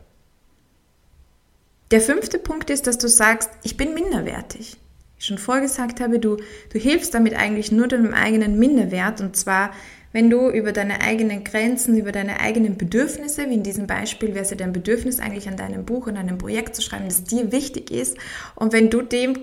Der 1.90 2.02
fünfte 2.02 2.38
Punkt 2.38 2.70
ist, 2.70 2.86
dass 2.86 3.00
du 3.00 3.10
sagst, 3.10 3.50
ich 3.64 3.78
bin 3.78 3.96
minderwertig. 3.96 4.74
Wie 4.74 5.20
ich 5.20 5.26
schon 5.26 5.40
vorgesagt 5.40 6.00
habe, 6.00 6.20
du, 6.20 6.38
du 6.72 6.78
hilfst 6.78 7.16
damit 7.16 7.34
eigentlich 7.34 7.72
nur 7.72 7.88
deinem 7.88 8.14
eigenen 8.14 8.60
Minderwert 8.60 9.22
und 9.22 9.36
zwar 9.36 9.72
wenn 10.12 10.30
du 10.30 10.50
über 10.50 10.72
deine 10.72 11.02
eigenen 11.02 11.44
Grenzen, 11.44 11.98
über 11.98 12.12
deine 12.12 12.40
eigenen 12.40 12.78
Bedürfnisse, 12.78 13.48
wie 13.50 13.54
in 13.54 13.64
diesem 13.64 13.86
Beispiel 13.86 14.30
wäre 14.30 14.44
es 14.44 14.50
ja 14.50 14.58
dein 14.58 14.74
Bedürfnis 14.74 15.20
eigentlich 15.20 15.48
an 15.48 15.58
deinem 15.58 15.86
Buch, 15.86 16.08
an 16.08 16.18
einem 16.18 16.38
Projekt 16.38 16.76
zu 16.76 16.82
schreiben, 16.82 17.06
das 17.06 17.24
dir 17.24 17.52
wichtig 17.52 17.92
ist. 17.92 18.18
Und 18.56 18.74
wenn 18.74 18.90
du 18.90 19.04
dem, 19.04 19.38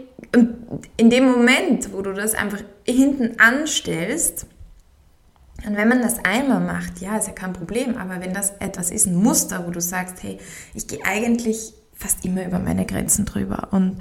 in 0.97 1.11
dem 1.11 1.31
Moment, 1.31 1.93
wo 1.93 2.03
du 2.03 2.13
das 2.13 2.35
einfach 2.35 2.63
hinten 2.85 3.39
anstellst, 3.39 4.47
und 5.65 5.77
wenn 5.77 5.89
man 5.89 6.03
das 6.03 6.23
einmal 6.25 6.61
macht, 6.61 7.01
ja, 7.01 7.17
ist 7.17 7.29
ja 7.29 7.33
kein 7.33 7.53
Problem, 7.53 7.97
aber 7.97 8.21
wenn 8.21 8.35
das 8.35 8.53
etwas 8.59 8.91
ist, 8.91 9.07
ein 9.07 9.17
Muster, 9.17 9.67
wo 9.67 9.71
du 9.71 9.81
sagst, 9.81 10.23
hey, 10.23 10.39
ich 10.75 10.87
gehe 10.87 11.01
eigentlich 11.05 11.73
fast 11.95 12.25
immer 12.25 12.45
über 12.45 12.59
meine 12.59 12.85
Grenzen 12.85 13.25
drüber 13.25 13.69
und 13.71 13.99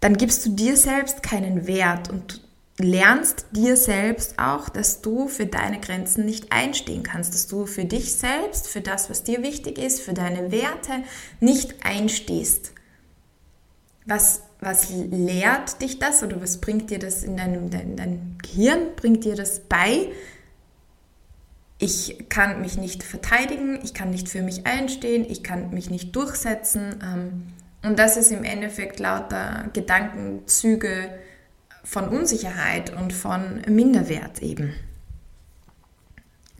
dann 0.00 0.16
gibst 0.16 0.46
du 0.46 0.50
dir 0.50 0.76
selbst 0.76 1.22
keinen 1.22 1.66
Wert 1.66 2.08
und 2.10 2.47
lernst 2.78 3.46
dir 3.50 3.76
selbst 3.76 4.38
auch, 4.38 4.68
dass 4.68 5.02
du 5.02 5.28
für 5.28 5.46
deine 5.46 5.80
Grenzen 5.80 6.24
nicht 6.24 6.52
einstehen 6.52 7.02
kannst, 7.02 7.34
dass 7.34 7.48
du 7.48 7.66
für 7.66 7.84
dich 7.84 8.14
selbst, 8.14 8.68
für 8.68 8.80
das, 8.80 9.10
was 9.10 9.24
dir 9.24 9.42
wichtig 9.42 9.78
ist, 9.78 10.00
für 10.00 10.14
deine 10.14 10.52
Werte 10.52 11.02
nicht 11.40 11.84
einstehst. 11.84 12.72
Was, 14.06 14.42
was 14.60 14.90
lehrt 14.90 15.82
dich 15.82 15.98
das 15.98 16.22
oder 16.22 16.40
was 16.40 16.58
bringt 16.58 16.90
dir 16.90 16.98
das 16.98 17.24
in 17.24 17.36
deinem, 17.36 17.68
dein, 17.68 17.96
dein 17.96 18.38
Gehirn, 18.42 18.94
bringt 18.94 19.24
dir 19.24 19.34
das 19.34 19.60
bei? 19.60 20.12
Ich 21.80 22.26
kann 22.28 22.60
mich 22.60 22.76
nicht 22.76 23.02
verteidigen, 23.02 23.80
ich 23.82 23.92
kann 23.92 24.10
nicht 24.10 24.28
für 24.28 24.42
mich 24.42 24.66
einstehen, 24.66 25.26
ich 25.28 25.42
kann 25.42 25.70
mich 25.70 25.90
nicht 25.90 26.14
durchsetzen. 26.14 27.00
Ähm, 27.02 27.42
und 27.82 27.98
das 27.98 28.16
ist 28.16 28.32
im 28.32 28.44
Endeffekt 28.44 28.98
lauter 28.98 29.68
Gedankenzüge, 29.72 31.10
von 31.88 32.08
Unsicherheit 32.08 32.94
und 32.94 33.14
von 33.14 33.62
Minderwert 33.66 34.42
eben. 34.42 34.74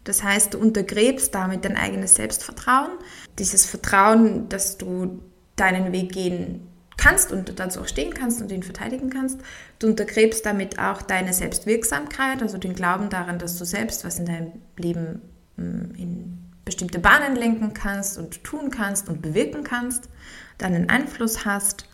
Das 0.05 0.23
heißt, 0.23 0.55
du 0.55 0.59
untergräbst 0.59 1.35
damit 1.35 1.67
dein 1.67 1.77
eigenes 1.77 2.15
Selbstvertrauen, 2.15 2.93
dieses 3.39 3.67
Vertrauen, 3.67 4.49
dass 4.49 4.79
du 4.79 5.21
deinen 5.57 5.93
Weg 5.93 6.13
gehen 6.13 6.67
kannst 6.97 7.31
und 7.31 7.61
dazu 7.61 7.81
auch 7.81 7.89
stehen 7.89 8.15
kannst 8.15 8.41
und 8.41 8.51
ihn 8.51 8.63
verteidigen 8.63 9.11
kannst. 9.11 9.39
Du 9.79 9.89
untergräbst 9.89 10.47
damit 10.47 10.79
auch 10.79 11.03
deine 11.03 11.35
Selbstwirksamkeit, 11.35 12.41
also 12.41 12.57
den 12.57 12.73
Glauben 12.73 13.11
daran, 13.11 13.39
dass 13.39 13.59
du 13.59 13.67
selbst 13.67 14.07
was 14.07 14.19
in 14.19 14.25
deinem 14.25 14.53
Leben 14.79 15.21
hm, 15.57 15.95
in 15.95 16.39
bestimmte 16.65 17.01
Bahnen 17.01 17.37
lenken 17.37 17.75
kannst 17.75 18.17
und 18.17 18.43
tun 18.45 18.71
kannst 18.71 19.11
und 19.11 19.21
bewirken 19.21 19.63
kannst, 19.63 20.09
deinen 20.57 20.89
Einfluss 20.89 21.45
hast 21.45 21.87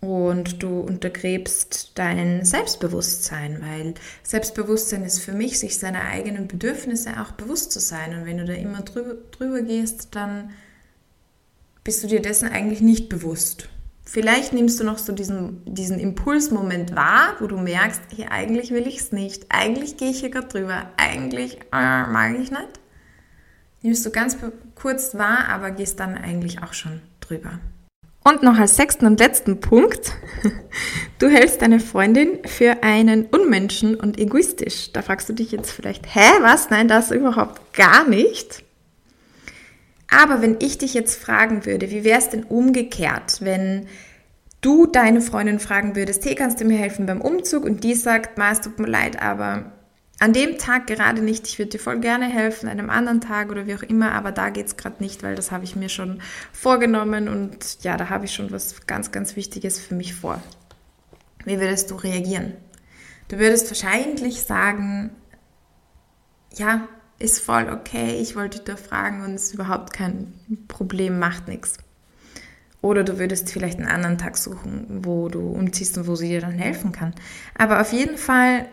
und 0.00 0.62
du 0.62 0.80
untergräbst 0.80 1.92
dein 1.96 2.44
Selbstbewusstsein, 2.44 3.60
weil 3.60 3.94
Selbstbewusstsein 4.22 5.04
ist 5.04 5.20
für 5.20 5.32
mich, 5.32 5.58
sich 5.58 5.78
seiner 5.78 6.02
eigenen 6.02 6.48
Bedürfnisse 6.48 7.20
auch 7.20 7.32
bewusst 7.32 7.72
zu 7.72 7.80
sein. 7.80 8.14
Und 8.14 8.26
wenn 8.26 8.38
du 8.38 8.46
da 8.46 8.54
immer 8.54 8.80
drüber, 8.80 9.14
drüber 9.30 9.60
gehst, 9.62 10.14
dann 10.14 10.50
bist 11.84 12.02
du 12.02 12.06
dir 12.06 12.22
dessen 12.22 12.48
eigentlich 12.48 12.80
nicht 12.80 13.08
bewusst. 13.08 13.68
Vielleicht 14.02 14.52
nimmst 14.52 14.80
du 14.80 14.84
noch 14.84 14.98
so 14.98 15.12
diesen, 15.12 15.62
diesen 15.66 16.00
Impulsmoment 16.00 16.96
wahr, 16.96 17.36
wo 17.38 17.46
du 17.46 17.58
merkst, 17.58 18.00
hier 18.10 18.32
eigentlich 18.32 18.70
will 18.70 18.86
ich 18.88 18.98
es 18.98 19.12
nicht, 19.12 19.46
eigentlich 19.50 19.98
gehe 19.98 20.10
ich 20.10 20.20
hier 20.20 20.30
gerade 20.30 20.48
drüber, 20.48 20.90
eigentlich 20.96 21.58
äh, 21.72 22.06
mag 22.06 22.36
ich 22.40 22.50
nicht. 22.50 22.80
Nimmst 23.82 24.04
du 24.04 24.10
ganz 24.10 24.36
kurz 24.74 25.14
wahr, 25.14 25.48
aber 25.48 25.70
gehst 25.70 26.00
dann 26.00 26.16
eigentlich 26.16 26.62
auch 26.62 26.72
schon 26.72 27.00
drüber. 27.20 27.60
Und 28.30 28.44
noch 28.44 28.58
als 28.58 28.76
sechsten 28.76 29.06
und 29.06 29.18
letzten 29.18 29.58
Punkt, 29.58 30.12
du 31.18 31.28
hältst 31.28 31.62
deine 31.62 31.80
Freundin 31.80 32.38
für 32.46 32.84
einen 32.84 33.26
Unmenschen 33.26 33.96
und 33.96 34.20
egoistisch. 34.20 34.92
Da 34.92 35.02
fragst 35.02 35.28
du 35.28 35.32
dich 35.32 35.50
jetzt 35.50 35.72
vielleicht, 35.72 36.14
hä, 36.14 36.30
was? 36.40 36.70
Nein, 36.70 36.86
das 36.86 37.10
überhaupt 37.10 37.74
gar 37.74 38.08
nicht. 38.08 38.62
Aber 40.08 40.42
wenn 40.42 40.58
ich 40.60 40.78
dich 40.78 40.94
jetzt 40.94 41.20
fragen 41.20 41.66
würde, 41.66 41.90
wie 41.90 42.04
wäre 42.04 42.20
es 42.20 42.28
denn 42.28 42.44
umgekehrt, 42.44 43.38
wenn 43.40 43.88
du 44.60 44.86
deine 44.86 45.22
Freundin 45.22 45.58
fragen 45.58 45.96
würdest, 45.96 46.24
hey, 46.24 46.36
kannst 46.36 46.60
du 46.60 46.64
mir 46.64 46.78
helfen 46.78 47.06
beim 47.06 47.20
Umzug? 47.20 47.64
Und 47.64 47.82
die 47.82 47.94
sagt, 47.94 48.38
Ma, 48.38 48.52
es 48.52 48.60
tut 48.60 48.78
mir 48.78 48.88
leid, 48.88 49.20
aber 49.20 49.72
an 50.20 50.34
dem 50.34 50.58
Tag 50.58 50.86
gerade 50.86 51.22
nicht, 51.22 51.48
ich 51.48 51.58
würde 51.58 51.70
dir 51.70 51.78
voll 51.78 51.98
gerne 51.98 52.26
helfen, 52.26 52.68
an 52.68 52.78
einem 52.78 52.90
anderen 52.90 53.22
Tag 53.22 53.50
oder 53.50 53.66
wie 53.66 53.74
auch 53.74 53.82
immer, 53.82 54.12
aber 54.12 54.32
da 54.32 54.50
geht 54.50 54.66
es 54.66 54.76
gerade 54.76 55.02
nicht, 55.02 55.22
weil 55.22 55.34
das 55.34 55.50
habe 55.50 55.64
ich 55.64 55.76
mir 55.76 55.88
schon 55.88 56.20
vorgenommen 56.52 57.28
und 57.28 57.82
ja, 57.82 57.96
da 57.96 58.10
habe 58.10 58.26
ich 58.26 58.34
schon 58.34 58.52
was 58.52 58.86
ganz, 58.86 59.12
ganz 59.12 59.34
Wichtiges 59.34 59.80
für 59.80 59.94
mich 59.94 60.14
vor. 60.14 60.42
Wie 61.46 61.58
würdest 61.58 61.90
du 61.90 61.94
reagieren? 61.94 62.52
Du 63.28 63.38
würdest 63.38 63.70
wahrscheinlich 63.70 64.42
sagen, 64.42 65.10
ja, 66.54 66.86
ist 67.18 67.40
voll 67.40 67.70
okay, 67.72 68.18
ich 68.20 68.36
wollte 68.36 68.60
dir 68.60 68.76
fragen 68.76 69.24
und 69.24 69.34
es 69.34 69.44
ist 69.44 69.54
überhaupt 69.54 69.94
kein 69.94 70.34
Problem, 70.68 71.18
macht 71.18 71.48
nichts. 71.48 71.78
Oder 72.82 73.04
du 73.04 73.18
würdest 73.18 73.50
vielleicht 73.50 73.78
einen 73.78 73.88
anderen 73.88 74.18
Tag 74.18 74.36
suchen, 74.36 74.86
wo 75.02 75.28
du 75.28 75.48
umziehst 75.48 75.96
und 75.96 76.06
wo 76.06 76.14
sie 76.14 76.28
dir 76.28 76.40
dann 76.42 76.58
helfen 76.58 76.92
kann. 76.92 77.14
Aber 77.56 77.80
auf 77.80 77.92
jeden 77.92 78.18
Fall 78.18 78.66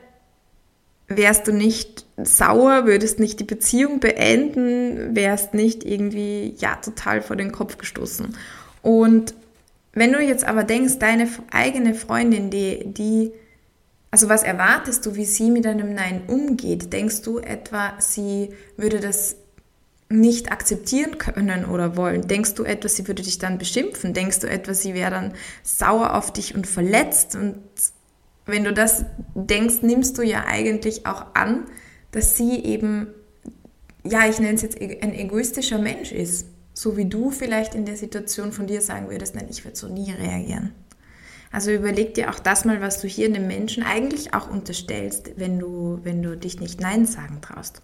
wärst 1.17 1.47
du 1.47 1.51
nicht 1.51 2.05
sauer, 2.17 2.85
würdest 2.85 3.19
nicht 3.19 3.39
die 3.39 3.43
Beziehung 3.43 3.99
beenden, 3.99 5.15
wärst 5.15 5.53
nicht 5.53 5.83
irgendwie, 5.83 6.55
ja, 6.57 6.75
total 6.75 7.21
vor 7.21 7.35
den 7.35 7.51
Kopf 7.51 7.77
gestoßen. 7.77 8.35
Und 8.81 9.33
wenn 9.93 10.13
du 10.13 10.21
jetzt 10.21 10.45
aber 10.45 10.63
denkst, 10.63 10.99
deine 10.99 11.27
eigene 11.51 11.95
Freundin, 11.95 12.49
die, 12.49 12.85
die, 12.85 13.31
also 14.11 14.29
was 14.29 14.43
erwartest 14.43 15.05
du, 15.05 15.15
wie 15.15 15.25
sie 15.25 15.51
mit 15.51 15.65
einem 15.65 15.93
Nein 15.93 16.21
umgeht? 16.27 16.93
Denkst 16.93 17.23
du 17.23 17.39
etwa, 17.39 17.93
sie 17.99 18.49
würde 18.77 18.99
das 18.99 19.35
nicht 20.09 20.51
akzeptieren 20.51 21.17
können 21.17 21.65
oder 21.65 21.97
wollen? 21.97 22.27
Denkst 22.27 22.53
du 22.53 22.63
etwa, 22.63 22.87
sie 22.87 23.07
würde 23.07 23.23
dich 23.23 23.39
dann 23.39 23.57
beschimpfen? 23.57 24.13
Denkst 24.13 24.39
du 24.39 24.47
etwa, 24.47 24.73
sie 24.73 24.93
wäre 24.93 25.11
dann 25.11 25.33
sauer 25.63 26.15
auf 26.15 26.31
dich 26.31 26.55
und 26.55 26.67
verletzt 26.67 27.35
und 27.35 27.57
wenn 28.47 28.63
du 28.63 28.73
das 28.73 29.05
denkst, 29.35 29.81
nimmst 29.81 30.17
du 30.17 30.23
ja 30.23 30.45
eigentlich 30.47 31.05
auch 31.05 31.35
an, 31.35 31.65
dass 32.11 32.37
sie 32.37 32.63
eben, 32.63 33.07
ja, 34.03 34.27
ich 34.27 34.39
nenne 34.39 34.55
es 34.55 34.61
jetzt 34.61 34.79
ein 34.79 35.13
egoistischer 35.13 35.77
Mensch 35.77 36.11
ist. 36.11 36.47
So 36.73 36.95
wie 36.95 37.05
du 37.05 37.31
vielleicht 37.31 37.75
in 37.75 37.85
der 37.85 37.97
Situation 37.97 38.51
von 38.51 38.67
dir 38.67 38.81
sagen 38.81 39.09
würdest, 39.09 39.35
nein, 39.35 39.47
ich 39.49 39.65
würde 39.65 39.77
so 39.77 39.87
nie 39.87 40.11
reagieren. 40.11 40.73
Also 41.51 41.71
überleg 41.71 42.13
dir 42.13 42.29
auch 42.29 42.39
das 42.39 42.65
mal, 42.65 42.81
was 42.81 43.01
du 43.01 43.07
hier 43.07 43.27
einem 43.27 43.47
Menschen 43.47 43.83
eigentlich 43.83 44.33
auch 44.33 44.49
unterstellst, 44.49 45.31
wenn 45.37 45.59
du, 45.59 45.99
wenn 46.03 46.21
du 46.21 46.37
dich 46.37 46.59
nicht 46.59 46.81
Nein 46.81 47.05
sagen 47.05 47.41
traust. 47.41 47.81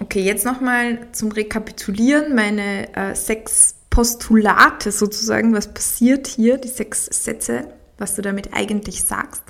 Okay, 0.00 0.22
jetzt 0.22 0.44
nochmal 0.44 1.08
zum 1.12 1.32
Rekapitulieren 1.32 2.34
meine 2.34 2.94
äh, 2.94 3.14
sechs 3.14 3.74
Postulate 3.90 4.92
sozusagen, 4.92 5.54
was 5.54 5.72
passiert 5.72 6.26
hier, 6.26 6.58
die 6.58 6.68
sechs 6.68 7.06
Sätze, 7.06 7.68
was 7.96 8.14
du 8.14 8.22
damit 8.22 8.52
eigentlich 8.52 9.04
sagst. 9.04 9.42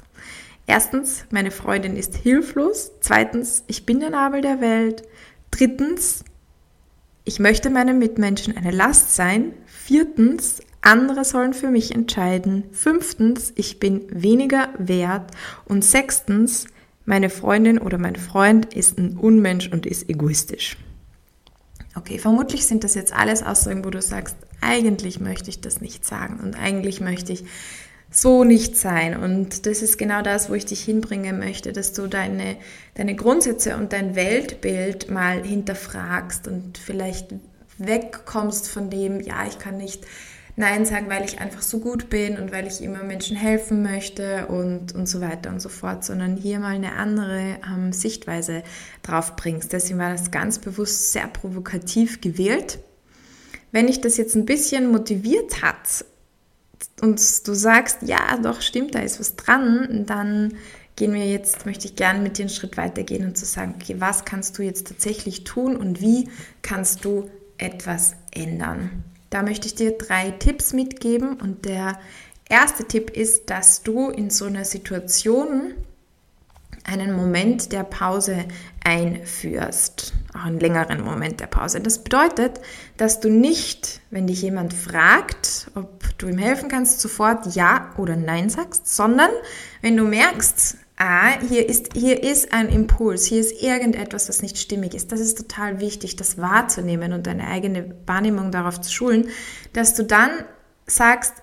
Erstens, 0.66 1.24
meine 1.30 1.50
Freundin 1.50 1.96
ist 1.96 2.16
hilflos. 2.16 2.92
Zweitens, 3.00 3.64
ich 3.68 3.86
bin 3.86 4.00
der 4.00 4.10
Nabel 4.10 4.40
der 4.40 4.60
Welt. 4.60 5.04
Drittens, 5.50 6.24
ich 7.24 7.38
möchte 7.38 7.70
meinen 7.70 7.98
Mitmenschen 7.98 8.56
eine 8.56 8.72
Last 8.72 9.14
sein. 9.14 9.52
Viertens, 9.66 10.60
andere 10.80 11.24
sollen 11.24 11.54
für 11.54 11.70
mich 11.70 11.94
entscheiden. 11.94 12.64
Fünftens, 12.72 13.52
ich 13.56 13.78
bin 13.78 14.06
weniger 14.10 14.68
wert. 14.78 15.30
Und 15.64 15.84
sechstens, 15.84 16.66
meine 17.04 17.30
Freundin 17.30 17.78
oder 17.78 17.98
mein 17.98 18.16
Freund 18.16 18.74
ist 18.74 18.98
ein 18.98 19.16
Unmensch 19.16 19.68
und 19.72 19.86
ist 19.86 20.08
egoistisch. 20.08 20.76
Okay, 21.94 22.18
vermutlich 22.18 22.66
sind 22.66 22.84
das 22.84 22.94
jetzt 22.94 23.12
alles 23.12 23.42
Aussagen, 23.42 23.84
wo 23.84 23.90
du 23.90 24.02
sagst, 24.02 24.36
eigentlich 24.60 25.20
möchte 25.20 25.48
ich 25.48 25.60
das 25.60 25.80
nicht 25.80 26.04
sagen 26.04 26.40
und 26.42 26.54
eigentlich 26.56 27.00
möchte 27.00 27.32
ich 27.32 27.44
so 28.16 28.44
nicht 28.44 28.76
sein. 28.76 29.16
Und 29.16 29.66
das 29.66 29.82
ist 29.82 29.98
genau 29.98 30.22
das, 30.22 30.48
wo 30.48 30.54
ich 30.54 30.64
dich 30.64 30.82
hinbringen 30.82 31.38
möchte, 31.38 31.72
dass 31.72 31.92
du 31.92 32.06
deine, 32.06 32.56
deine 32.94 33.14
Grundsätze 33.14 33.76
und 33.76 33.92
dein 33.92 34.16
Weltbild 34.16 35.10
mal 35.10 35.42
hinterfragst 35.42 36.48
und 36.48 36.78
vielleicht 36.78 37.34
wegkommst 37.78 38.68
von 38.68 38.88
dem, 38.88 39.20
ja, 39.20 39.46
ich 39.46 39.58
kann 39.58 39.76
nicht 39.76 40.04
Nein 40.58 40.86
sagen, 40.86 41.10
weil 41.10 41.22
ich 41.26 41.38
einfach 41.38 41.60
so 41.60 41.80
gut 41.80 42.08
bin 42.08 42.38
und 42.38 42.50
weil 42.50 42.66
ich 42.66 42.82
immer 42.82 43.02
Menschen 43.02 43.36
helfen 43.36 43.82
möchte 43.82 44.46
und, 44.46 44.94
und 44.94 45.06
so 45.06 45.20
weiter 45.20 45.50
und 45.50 45.60
so 45.60 45.68
fort, 45.68 46.02
sondern 46.02 46.38
hier 46.38 46.58
mal 46.60 46.74
eine 46.74 46.94
andere 46.94 47.58
ähm, 47.70 47.92
Sichtweise 47.92 48.62
drauf 49.02 49.36
bringst. 49.36 49.74
Deswegen 49.74 49.98
war 49.98 50.10
das 50.10 50.30
ganz 50.30 50.58
bewusst 50.58 51.12
sehr 51.12 51.28
provokativ 51.28 52.22
gewählt. 52.22 52.78
Wenn 53.70 53.88
dich 53.88 54.00
das 54.00 54.16
jetzt 54.16 54.34
ein 54.34 54.46
bisschen 54.46 54.90
motiviert 54.90 55.60
hat, 55.60 56.06
und 57.00 57.20
du 57.46 57.54
sagst, 57.54 57.98
ja, 58.02 58.38
doch, 58.42 58.60
stimmt, 58.60 58.94
da 58.94 59.00
ist 59.00 59.20
was 59.20 59.36
dran, 59.36 60.04
dann 60.06 60.54
gehen 60.96 61.12
wir 61.12 61.26
jetzt, 61.26 61.66
möchte 61.66 61.86
ich 61.86 61.96
gerne 61.96 62.20
mit 62.20 62.38
dir 62.38 62.42
einen 62.42 62.50
Schritt 62.50 62.76
weitergehen 62.76 63.26
und 63.26 63.36
zu 63.36 63.44
sagen, 63.44 63.74
okay, 63.80 63.96
was 63.98 64.24
kannst 64.24 64.58
du 64.58 64.62
jetzt 64.62 64.86
tatsächlich 64.86 65.44
tun 65.44 65.76
und 65.76 66.00
wie 66.00 66.28
kannst 66.62 67.04
du 67.04 67.30
etwas 67.58 68.14
ändern? 68.30 69.04
Da 69.30 69.42
möchte 69.42 69.66
ich 69.66 69.74
dir 69.74 69.92
drei 69.92 70.30
Tipps 70.30 70.72
mitgeben 70.72 71.34
und 71.34 71.64
der 71.66 71.98
erste 72.48 72.84
Tipp 72.84 73.10
ist, 73.10 73.50
dass 73.50 73.82
du 73.82 74.08
in 74.08 74.30
so 74.30 74.46
einer 74.46 74.64
Situation 74.64 75.74
einen 76.84 77.12
Moment 77.12 77.72
der 77.72 77.82
Pause 77.82 78.44
einführst, 78.84 80.14
auch 80.32 80.44
einen 80.44 80.60
längeren 80.60 81.02
Moment 81.02 81.40
der 81.40 81.48
Pause. 81.48 81.80
Das 81.80 82.02
bedeutet, 82.02 82.60
dass 82.96 83.18
du 83.18 83.28
nicht, 83.28 84.00
wenn 84.10 84.28
dich 84.28 84.42
jemand 84.42 84.72
fragt, 84.72 85.70
ob 85.74 85.95
du 86.18 86.28
ihm 86.28 86.38
helfen 86.38 86.68
kannst, 86.68 87.00
sofort 87.00 87.54
Ja 87.54 87.90
oder 87.96 88.16
Nein 88.16 88.50
sagst, 88.50 88.94
sondern 88.94 89.30
wenn 89.82 89.96
du 89.96 90.04
merkst, 90.04 90.78
ah, 90.96 91.38
hier 91.48 91.68
ist, 91.68 91.92
hier 91.94 92.22
ist 92.22 92.52
ein 92.52 92.68
Impuls, 92.68 93.26
hier 93.26 93.40
ist 93.40 93.62
irgendetwas, 93.62 94.26
das 94.26 94.42
nicht 94.42 94.58
stimmig 94.58 94.94
ist. 94.94 95.12
Das 95.12 95.20
ist 95.20 95.36
total 95.36 95.80
wichtig, 95.80 96.16
das 96.16 96.38
wahrzunehmen 96.38 97.12
und 97.12 97.26
deine 97.26 97.48
eigene 97.48 97.94
Wahrnehmung 98.06 98.50
darauf 98.50 98.80
zu 98.80 98.90
schulen, 98.90 99.28
dass 99.72 99.94
du 99.94 100.04
dann 100.04 100.30
sagst, 100.86 101.34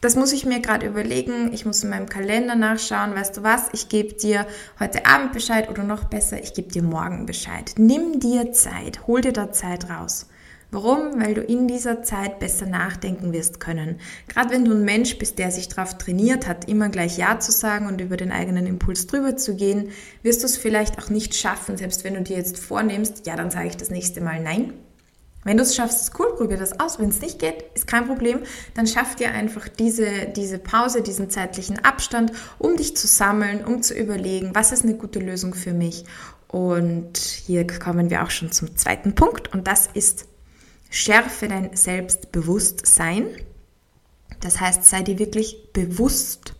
das 0.00 0.16
muss 0.16 0.32
ich 0.32 0.46
mir 0.46 0.60
gerade 0.60 0.86
überlegen. 0.86 1.52
Ich 1.52 1.66
muss 1.66 1.84
in 1.84 1.90
meinem 1.90 2.08
Kalender 2.08 2.54
nachschauen. 2.54 3.14
Weißt 3.14 3.36
du 3.36 3.42
was? 3.42 3.68
Ich 3.72 3.90
gebe 3.90 4.14
dir 4.14 4.46
heute 4.78 5.04
Abend 5.04 5.32
Bescheid 5.32 5.68
oder 5.68 5.82
noch 5.82 6.04
besser, 6.04 6.42
ich 6.42 6.54
gebe 6.54 6.72
dir 6.72 6.82
morgen 6.82 7.26
Bescheid. 7.26 7.74
Nimm 7.76 8.18
dir 8.18 8.52
Zeit. 8.52 9.06
Hol 9.06 9.20
dir 9.20 9.34
da 9.34 9.52
Zeit 9.52 9.90
raus. 9.90 10.26
Warum? 10.70 11.20
Weil 11.20 11.34
du 11.34 11.40
in 11.40 11.66
dieser 11.66 12.02
Zeit 12.02 12.38
besser 12.38 12.66
nachdenken 12.66 13.32
wirst 13.32 13.58
können. 13.58 13.98
Gerade 14.28 14.50
wenn 14.50 14.64
du 14.64 14.72
ein 14.72 14.84
Mensch 14.84 15.18
bist, 15.18 15.38
der 15.38 15.50
sich 15.50 15.68
darauf 15.68 15.98
trainiert 15.98 16.46
hat, 16.46 16.68
immer 16.68 16.88
gleich 16.88 17.18
Ja 17.18 17.40
zu 17.40 17.50
sagen 17.50 17.86
und 17.86 18.00
über 18.00 18.16
den 18.16 18.30
eigenen 18.30 18.66
Impuls 18.66 19.06
drüber 19.06 19.36
zu 19.36 19.56
gehen, 19.56 19.90
wirst 20.22 20.42
du 20.42 20.46
es 20.46 20.56
vielleicht 20.56 20.98
auch 20.98 21.10
nicht 21.10 21.34
schaffen, 21.34 21.76
selbst 21.76 22.04
wenn 22.04 22.14
du 22.14 22.22
dir 22.22 22.36
jetzt 22.36 22.58
vornimmst, 22.58 23.26
ja, 23.26 23.36
dann 23.36 23.50
sage 23.50 23.68
ich 23.68 23.76
das 23.76 23.90
nächste 23.90 24.20
Mal 24.20 24.40
Nein 24.40 24.72
wenn 25.44 25.56
du 25.56 25.62
es 25.62 25.74
schaffst, 25.74 26.02
ist 26.02 26.18
cool, 26.18 26.34
probier 26.36 26.58
das 26.58 26.78
aus. 26.80 26.98
Wenn 26.98 27.08
es 27.08 27.20
nicht 27.20 27.38
geht, 27.38 27.64
ist 27.74 27.86
kein 27.86 28.06
Problem. 28.06 28.40
Dann 28.74 28.86
schaff 28.86 29.16
dir 29.16 29.32
einfach 29.32 29.68
diese, 29.68 30.26
diese 30.36 30.58
Pause, 30.58 31.02
diesen 31.02 31.30
zeitlichen 31.30 31.82
Abstand, 31.82 32.32
um 32.58 32.76
dich 32.76 32.96
zu 32.96 33.06
sammeln, 33.06 33.64
um 33.64 33.82
zu 33.82 33.94
überlegen, 33.94 34.50
was 34.54 34.72
ist 34.72 34.84
eine 34.84 34.94
gute 34.94 35.18
Lösung 35.18 35.54
für 35.54 35.72
mich. 35.72 36.04
Und 36.48 37.16
hier 37.16 37.66
kommen 37.66 38.10
wir 38.10 38.22
auch 38.22 38.30
schon 38.30 38.52
zum 38.52 38.76
zweiten 38.76 39.14
Punkt 39.14 39.54
und 39.54 39.66
das 39.66 39.88
ist 39.94 40.26
schärfe 40.90 41.48
dein 41.48 41.74
Selbstbewusstsein. 41.76 43.26
Das 44.40 44.60
heißt, 44.60 44.84
sei 44.84 45.02
dir 45.02 45.18
wirklich 45.18 45.72
bewusst, 45.72 46.54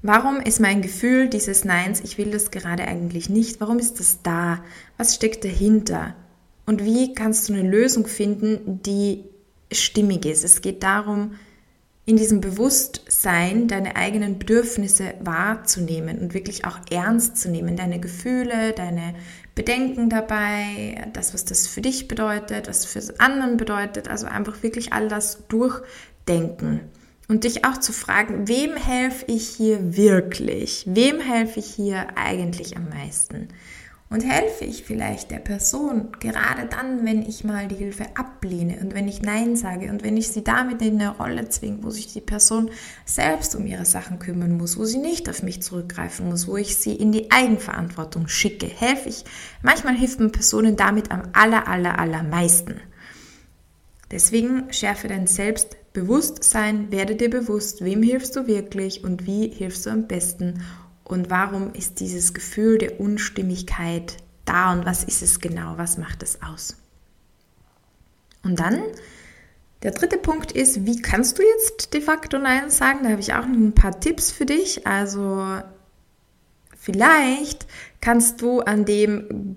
Warum 0.00 0.36
ist 0.36 0.60
mein 0.60 0.80
Gefühl 0.80 1.28
dieses 1.28 1.64
Neins, 1.64 2.00
ich 2.00 2.18
will 2.18 2.30
das 2.30 2.52
gerade 2.52 2.86
eigentlich 2.86 3.28
nicht, 3.28 3.60
warum 3.60 3.80
ist 3.80 3.98
das 3.98 4.22
da? 4.22 4.62
Was 4.96 5.16
steckt 5.16 5.44
dahinter? 5.44 6.14
Und 6.66 6.84
wie 6.84 7.14
kannst 7.14 7.48
du 7.48 7.54
eine 7.54 7.68
Lösung 7.68 8.06
finden, 8.06 8.80
die 8.84 9.24
stimmig 9.72 10.24
ist? 10.24 10.44
Es 10.44 10.60
geht 10.60 10.84
darum, 10.84 11.32
in 12.08 12.16
diesem 12.16 12.40
Bewusstsein 12.40 13.68
deine 13.68 13.94
eigenen 13.96 14.38
Bedürfnisse 14.38 15.12
wahrzunehmen 15.20 16.18
und 16.18 16.32
wirklich 16.32 16.64
auch 16.64 16.78
ernst 16.90 17.36
zu 17.36 17.50
nehmen. 17.50 17.76
Deine 17.76 18.00
Gefühle, 18.00 18.72
deine 18.72 19.14
Bedenken 19.54 20.08
dabei, 20.08 21.06
das, 21.12 21.34
was 21.34 21.44
das 21.44 21.66
für 21.66 21.82
dich 21.82 22.08
bedeutet, 22.08 22.66
was 22.66 22.86
für 22.86 23.02
anderen 23.20 23.58
bedeutet. 23.58 24.08
Also 24.08 24.26
einfach 24.26 24.62
wirklich 24.62 24.94
all 24.94 25.08
das 25.08 25.46
durchdenken. 25.48 26.80
Und 27.28 27.44
dich 27.44 27.66
auch 27.66 27.76
zu 27.76 27.92
fragen, 27.92 28.48
wem 28.48 28.74
helfe 28.74 29.26
ich 29.28 29.46
hier 29.46 29.94
wirklich? 29.94 30.84
Wem 30.86 31.20
helfe 31.20 31.60
ich 31.60 31.66
hier 31.66 32.06
eigentlich 32.16 32.74
am 32.78 32.88
meisten? 32.88 33.48
Und 34.10 34.24
helfe 34.24 34.64
ich 34.64 34.84
vielleicht 34.84 35.30
der 35.30 35.38
Person 35.38 36.12
gerade 36.18 36.66
dann, 36.66 37.04
wenn 37.04 37.20
ich 37.20 37.44
mal 37.44 37.68
die 37.68 37.74
Hilfe 37.76 38.06
ablehne 38.14 38.78
und 38.80 38.94
wenn 38.94 39.06
ich 39.06 39.20
Nein 39.20 39.54
sage 39.54 39.90
und 39.90 40.02
wenn 40.02 40.16
ich 40.16 40.28
sie 40.28 40.42
damit 40.42 40.80
in 40.80 40.98
eine 40.98 41.14
Rolle 41.14 41.50
zwinge, 41.50 41.82
wo 41.82 41.90
sich 41.90 42.10
die 42.14 42.22
Person 42.22 42.70
selbst 43.04 43.54
um 43.54 43.66
ihre 43.66 43.84
Sachen 43.84 44.18
kümmern 44.18 44.56
muss, 44.56 44.78
wo 44.78 44.86
sie 44.86 44.96
nicht 44.96 45.28
auf 45.28 45.42
mich 45.42 45.60
zurückgreifen 45.60 46.26
muss, 46.26 46.48
wo 46.48 46.56
ich 46.56 46.76
sie 46.76 46.94
in 46.94 47.12
die 47.12 47.30
Eigenverantwortung 47.30 48.28
schicke, 48.28 48.66
helfe 48.66 49.10
ich. 49.10 49.24
Manchmal 49.62 49.94
hilft 49.94 50.20
man 50.20 50.32
Personen 50.32 50.76
damit 50.76 51.10
am 51.10 51.24
aller, 51.34 51.68
aller, 51.68 51.98
allermeisten. 51.98 52.80
Deswegen 54.10 54.72
schärfe 54.72 55.08
dein 55.08 55.26
Selbstbewusstsein, 55.26 56.90
werde 56.90 57.14
dir 57.14 57.28
bewusst, 57.28 57.84
wem 57.84 58.02
hilfst 58.02 58.34
du 58.36 58.46
wirklich 58.46 59.04
und 59.04 59.26
wie 59.26 59.48
hilfst 59.48 59.84
du 59.84 59.90
am 59.90 60.06
besten 60.06 60.62
und 61.08 61.30
warum 61.30 61.72
ist 61.72 62.00
dieses 62.00 62.34
Gefühl 62.34 62.78
der 62.78 63.00
Unstimmigkeit 63.00 64.16
da 64.44 64.72
und 64.72 64.86
was 64.86 65.04
ist 65.04 65.22
es 65.22 65.40
genau, 65.40 65.74
was 65.76 65.98
macht 65.98 66.22
es 66.22 66.42
aus. 66.42 66.76
Und 68.42 68.60
dann 68.60 68.82
der 69.82 69.92
dritte 69.92 70.18
Punkt 70.18 70.52
ist, 70.52 70.86
wie 70.86 71.00
kannst 71.00 71.38
du 71.38 71.42
jetzt 71.42 71.94
de 71.94 72.00
facto 72.00 72.38
Nein 72.38 72.70
sagen? 72.70 73.00
Da 73.04 73.10
habe 73.10 73.20
ich 73.20 73.32
auch 73.34 73.46
noch 73.46 73.56
ein 73.56 73.74
paar 73.74 74.00
Tipps 74.00 74.30
für 74.32 74.44
dich. 74.44 74.86
Also 74.86 75.44
vielleicht 76.76 77.66
kannst 78.00 78.42
du 78.42 78.60
an 78.60 78.84
dem 78.84 79.54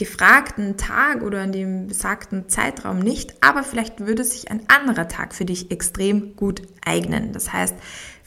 gefragten 0.00 0.76
Tag 0.76 1.22
oder 1.22 1.42
an 1.42 1.52
dem 1.52 1.86
besagten 1.86 2.48
Zeitraum 2.48 2.98
nicht, 2.98 3.34
aber 3.42 3.62
vielleicht 3.62 4.00
würde 4.00 4.24
sich 4.24 4.50
ein 4.50 4.62
anderer 4.68 5.06
Tag 5.06 5.34
für 5.34 5.44
dich 5.44 5.70
extrem 5.70 6.34
gut 6.34 6.62
eignen. 6.84 7.32
Das 7.32 7.52
heißt, 7.52 7.74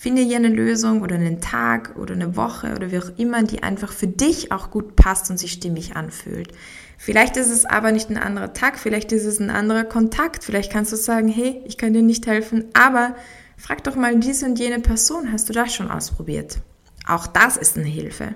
Finde 0.04 0.22
hier 0.22 0.36
eine 0.36 0.50
Lösung 0.50 1.02
oder 1.02 1.16
einen 1.16 1.40
Tag 1.40 1.96
oder 1.96 2.14
eine 2.14 2.36
Woche 2.36 2.76
oder 2.76 2.92
wie 2.92 3.00
auch 3.00 3.18
immer, 3.18 3.42
die 3.44 3.64
einfach 3.64 3.94
für 3.94 4.06
dich 4.06 4.52
auch 4.52 4.70
gut 4.70 4.98
passt 4.98 5.32
und 5.32 5.38
sich 5.38 5.54
stimmig 5.54 5.96
anfühlt. 5.96 6.52
Vielleicht 6.98 7.38
ist 7.38 7.50
es 7.50 7.64
aber 7.64 7.94
nicht 7.94 8.10
ein 8.10 8.18
anderer 8.18 8.52
Tag, 8.52 8.78
vielleicht 8.78 9.14
ist 9.14 9.24
es 9.24 9.40
ein 9.40 9.50
anderer 9.50 9.86
Kontakt. 9.86 10.44
Vielleicht 10.44 10.74
kannst 10.74 10.92
du 10.92 10.98
sagen, 10.98 11.30
hey, 11.30 11.62
ich 11.64 11.78
kann 11.78 11.94
dir 11.94 12.02
nicht 12.02 12.28
helfen, 12.28 12.66
aber 12.74 13.16
frag 13.56 13.82
doch 13.86 13.96
mal 13.96 14.20
diese 14.20 14.46
und 14.46 14.60
jene 14.60 14.82
Person, 14.82 15.32
hast 15.32 15.48
du 15.48 15.54
das 15.54 15.74
schon 15.74 15.90
ausprobiert? 15.90 16.58
Auch 17.08 17.26
das 17.26 17.56
ist 17.56 17.78
eine 17.78 17.88
Hilfe. 17.88 18.36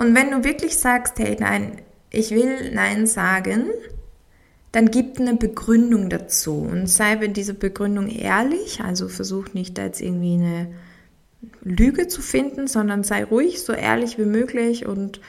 Und 0.00 0.14
wenn 0.14 0.30
du 0.30 0.44
wirklich 0.44 0.78
sagst, 0.78 1.18
hey, 1.18 1.36
nein, 1.38 1.72
ich 2.10 2.30
will 2.30 2.72
Nein 2.72 3.06
sagen, 3.06 3.66
dann 4.72 4.90
gib 4.90 5.20
eine 5.20 5.34
Begründung 5.34 6.08
dazu 6.08 6.54
und 6.54 6.86
sei 6.86 7.16
bei 7.16 7.26
dieser 7.26 7.52
Begründung 7.52 8.08
ehrlich, 8.08 8.80
also 8.80 9.08
versuch 9.08 9.52
nicht 9.52 9.76
da 9.76 9.84
jetzt 9.84 10.00
irgendwie 10.00 10.34
eine 10.34 10.68
Lüge 11.60 12.08
zu 12.08 12.22
finden, 12.22 12.66
sondern 12.66 13.04
sei 13.04 13.24
ruhig, 13.24 13.60
so 13.60 13.74
ehrlich 13.74 14.16
wie 14.16 14.24
möglich 14.24 14.86
und 14.86 15.20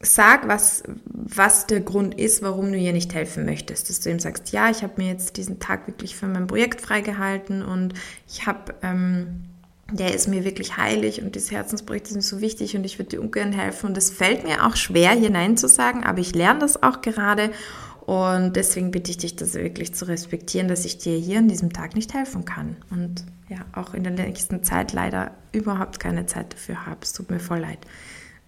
sag, 0.00 0.48
was, 0.48 0.84
was 1.04 1.66
der 1.66 1.80
Grund 1.80 2.18
ist, 2.18 2.40
warum 2.40 2.72
du 2.72 2.78
ihr 2.78 2.94
nicht 2.94 3.12
helfen 3.12 3.44
möchtest. 3.44 3.90
Dass 3.90 4.00
du 4.00 4.08
ihm 4.08 4.20
sagst, 4.20 4.52
ja, 4.52 4.70
ich 4.70 4.82
habe 4.82 5.02
mir 5.02 5.08
jetzt 5.08 5.36
diesen 5.36 5.60
Tag 5.60 5.86
wirklich 5.86 6.16
für 6.16 6.28
mein 6.28 6.46
Projekt 6.46 6.80
freigehalten 6.80 7.62
und 7.62 7.92
ich 8.26 8.46
habe, 8.46 8.74
ähm, 8.82 9.51
der 9.92 10.14
ist 10.14 10.28
mir 10.28 10.44
wirklich 10.44 10.76
heilig 10.76 11.22
und 11.22 11.36
das 11.36 11.50
Herzensprojekt 11.50 12.08
ist 12.08 12.14
mir 12.14 12.22
so 12.22 12.40
wichtig 12.40 12.76
und 12.76 12.84
ich 12.84 12.98
würde 12.98 13.10
dir 13.10 13.20
ungern 13.20 13.52
helfen. 13.52 13.86
Und 13.86 13.96
es 13.96 14.10
fällt 14.10 14.44
mir 14.44 14.66
auch 14.66 14.76
schwer, 14.76 15.10
hier 15.12 15.30
Nein 15.30 15.56
zu 15.56 15.68
sagen, 15.68 16.04
aber 16.04 16.18
ich 16.18 16.34
lerne 16.34 16.60
das 16.60 16.82
auch 16.82 17.00
gerade 17.00 17.50
und 18.06 18.56
deswegen 18.56 18.90
bitte 18.90 19.10
ich 19.12 19.18
dich, 19.18 19.36
das 19.36 19.54
wirklich 19.54 19.94
zu 19.94 20.08
respektieren, 20.08 20.66
dass 20.66 20.84
ich 20.84 20.98
dir 20.98 21.16
hier 21.16 21.38
an 21.38 21.48
diesem 21.48 21.72
Tag 21.72 21.94
nicht 21.94 22.14
helfen 22.14 22.44
kann. 22.44 22.76
Und 22.90 23.24
ja, 23.48 23.58
auch 23.74 23.94
in 23.94 24.02
der 24.02 24.12
nächsten 24.12 24.64
Zeit 24.64 24.92
leider 24.92 25.30
überhaupt 25.52 26.00
keine 26.00 26.26
Zeit 26.26 26.52
dafür 26.52 26.86
habe. 26.86 26.98
Es 27.02 27.12
tut 27.12 27.30
mir 27.30 27.38
voll 27.38 27.60
leid. 27.60 27.78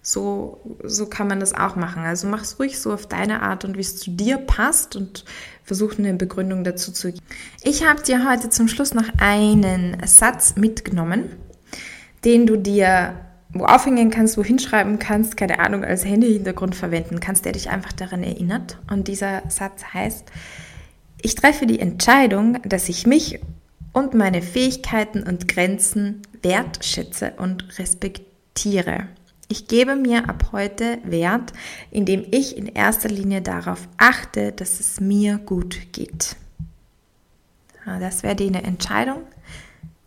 So, 0.07 0.61
so 0.83 1.07
kann 1.07 1.27
man 1.27 1.39
das 1.39 1.55
auch 1.55 1.75
machen. 1.75 2.03
Also 2.03 2.27
mach 2.27 2.43
es 2.43 2.59
ruhig 2.59 2.79
so 2.79 2.93
auf 2.93 3.07
deine 3.07 3.41
Art 3.41 3.65
und 3.65 3.75
wie 3.75 3.81
es 3.81 3.97
zu 3.97 4.11
dir 4.11 4.37
passt 4.37 4.95
und 4.95 5.25
versuch 5.63 5.97
eine 5.97 6.13
Begründung 6.13 6.63
dazu 6.63 6.91
zu 6.91 7.11
geben. 7.11 7.25
Ich 7.63 7.87
habe 7.87 8.03
dir 8.03 8.29
heute 8.29 8.51
zum 8.51 8.67
Schluss 8.67 8.93
noch 8.93 9.09
einen 9.17 9.97
Satz 10.05 10.57
mitgenommen, 10.57 11.31
den 12.23 12.45
du 12.45 12.55
dir 12.55 13.15
wo 13.51 13.65
aufhängen 13.65 14.11
kannst, 14.11 14.37
wo 14.37 14.43
hinschreiben 14.43 14.99
kannst, 14.99 15.37
keine 15.37 15.57
Ahnung, 15.59 15.83
als 15.83 16.05
Handyhintergrund 16.05 16.75
verwenden 16.75 17.19
kannst, 17.19 17.45
der 17.45 17.53
dich 17.53 17.71
einfach 17.71 17.93
daran 17.93 18.21
erinnert. 18.21 18.77
Und 18.91 19.07
dieser 19.07 19.41
Satz 19.49 19.81
heißt, 19.91 20.29
ich 21.19 21.33
treffe 21.33 21.65
die 21.65 21.79
Entscheidung, 21.79 22.59
dass 22.63 22.89
ich 22.89 23.07
mich 23.07 23.39
und 23.91 24.13
meine 24.13 24.43
Fähigkeiten 24.43 25.23
und 25.23 25.47
Grenzen 25.47 26.21
wertschätze 26.43 27.33
und 27.37 27.79
respektiere. 27.79 29.07
Ich 29.47 29.67
gebe 29.67 29.95
mir 29.95 30.27
ab 30.27 30.49
heute 30.51 30.99
Wert, 31.03 31.53
indem 31.91 32.25
ich 32.31 32.57
in 32.57 32.67
erster 32.67 33.09
Linie 33.09 33.41
darauf 33.41 33.87
achte, 33.97 34.51
dass 34.51 34.79
es 34.79 34.99
mir 34.99 35.37
gut 35.37 35.91
geht. 35.91 36.35
Das 37.85 38.23
wäre 38.23 38.35
die 38.35 38.47
Entscheidung, 38.47 39.21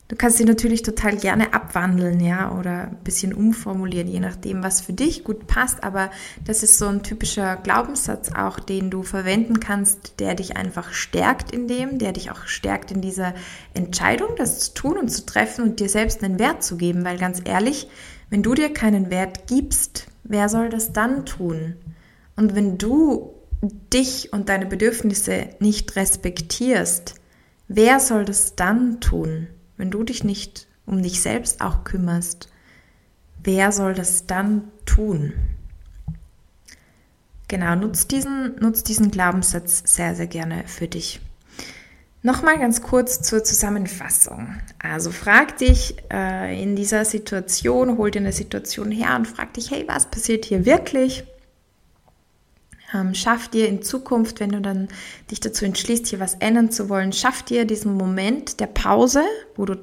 Du 0.08 0.16
kannst 0.16 0.38
sie 0.38 0.46
natürlich 0.46 0.80
total 0.80 1.18
gerne 1.18 1.52
abwandeln, 1.52 2.18
ja, 2.20 2.50
oder 2.58 2.84
ein 2.84 2.96
bisschen 3.04 3.34
umformulieren, 3.34 4.08
je 4.08 4.20
nachdem, 4.20 4.62
was 4.62 4.80
für 4.80 4.94
dich 4.94 5.22
gut 5.22 5.46
passt. 5.46 5.84
Aber 5.84 6.10
das 6.46 6.62
ist 6.62 6.78
so 6.78 6.86
ein 6.86 7.02
typischer 7.02 7.56
Glaubenssatz 7.56 8.32
auch, 8.32 8.58
den 8.58 8.88
du 8.88 9.02
verwenden 9.02 9.60
kannst, 9.60 10.18
der 10.18 10.34
dich 10.34 10.56
einfach 10.56 10.94
stärkt 10.94 11.50
in 11.50 11.68
dem, 11.68 11.98
der 11.98 12.12
dich 12.12 12.30
auch 12.30 12.46
stärkt 12.46 12.90
in 12.90 13.02
dieser 13.02 13.34
Entscheidung, 13.74 14.30
das 14.38 14.60
zu 14.60 14.72
tun 14.72 14.96
und 14.96 15.08
zu 15.10 15.26
treffen 15.26 15.62
und 15.62 15.78
dir 15.78 15.90
selbst 15.90 16.24
einen 16.24 16.38
Wert 16.38 16.64
zu 16.64 16.78
geben. 16.78 17.04
Weil 17.04 17.18
ganz 17.18 17.42
ehrlich, 17.44 17.86
wenn 18.30 18.42
du 18.42 18.54
dir 18.54 18.72
keinen 18.72 19.10
Wert 19.10 19.46
gibst, 19.46 20.06
wer 20.24 20.48
soll 20.48 20.68
das 20.68 20.92
dann 20.92 21.26
tun? 21.26 21.76
Und 22.36 22.54
wenn 22.54 22.78
du 22.78 23.34
dich 23.92 24.32
und 24.32 24.48
deine 24.48 24.66
Bedürfnisse 24.66 25.48
nicht 25.60 25.96
respektierst, 25.96 27.14
wer 27.68 28.00
soll 28.00 28.24
das 28.24 28.54
dann 28.54 29.00
tun? 29.00 29.48
wenn 29.78 29.90
du 29.90 30.02
dich 30.02 30.24
nicht 30.24 30.66
um 30.84 31.02
dich 31.02 31.22
selbst 31.22 31.62
auch 31.62 31.84
kümmerst, 31.84 32.50
wer 33.42 33.72
soll 33.72 33.94
das 33.94 34.26
dann 34.26 34.70
tun? 34.84 35.32
Genau, 37.46 37.74
nutzt 37.76 38.10
diesen, 38.10 38.56
nutzt 38.60 38.88
diesen 38.88 39.10
Glaubenssatz 39.10 39.82
sehr, 39.86 40.14
sehr 40.14 40.26
gerne 40.26 40.64
für 40.66 40.88
dich. 40.88 41.20
Nochmal 42.28 42.58
ganz 42.58 42.82
kurz 42.82 43.22
zur 43.22 43.42
Zusammenfassung. 43.42 44.48
Also 44.78 45.12
frag 45.12 45.56
dich 45.56 45.94
äh, 46.12 46.62
in 46.62 46.76
dieser 46.76 47.06
Situation, 47.06 47.96
hol 47.96 48.10
dir 48.10 48.18
eine 48.18 48.34
Situation 48.34 48.90
her 48.90 49.16
und 49.16 49.26
frag 49.26 49.54
dich, 49.54 49.70
hey, 49.70 49.84
was 49.88 50.10
passiert 50.10 50.44
hier 50.44 50.66
wirklich? 50.66 51.24
Ähm, 52.92 53.14
schaff 53.14 53.48
dir 53.48 53.66
in 53.66 53.80
Zukunft, 53.80 54.40
wenn 54.40 54.50
du 54.50 54.60
dann 54.60 54.88
dich 55.30 55.40
dazu 55.40 55.64
entschließt, 55.64 56.06
hier 56.06 56.20
was 56.20 56.34
ändern 56.34 56.70
zu 56.70 56.90
wollen, 56.90 57.14
schaff 57.14 57.42
dir 57.44 57.64
diesen 57.64 57.94
Moment 57.94 58.60
der 58.60 58.66
Pause, 58.66 59.22
wo 59.56 59.64
du 59.64 59.76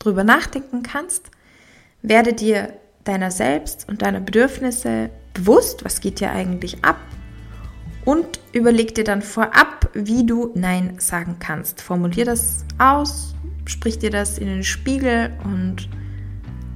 drüber 0.00 0.24
nachdenken 0.24 0.82
kannst. 0.82 1.30
Werde 2.02 2.32
dir 2.32 2.72
deiner 3.04 3.30
selbst 3.30 3.88
und 3.88 4.02
deiner 4.02 4.18
Bedürfnisse 4.18 5.10
bewusst, 5.34 5.84
was 5.84 6.00
geht 6.00 6.18
dir 6.18 6.32
eigentlich 6.32 6.84
ab 6.84 6.98
und 8.06 8.40
überleg 8.52 8.94
dir 8.94 9.04
dann 9.04 9.20
vorab, 9.20 9.90
wie 9.92 10.24
du 10.24 10.52
Nein 10.54 10.94
sagen 10.98 11.36
kannst. 11.40 11.82
Formulier 11.82 12.24
das 12.24 12.64
aus, 12.78 13.34
sprich 13.66 13.98
dir 13.98 14.10
das 14.10 14.38
in 14.38 14.46
den 14.46 14.64
Spiegel 14.64 15.32
und 15.44 15.90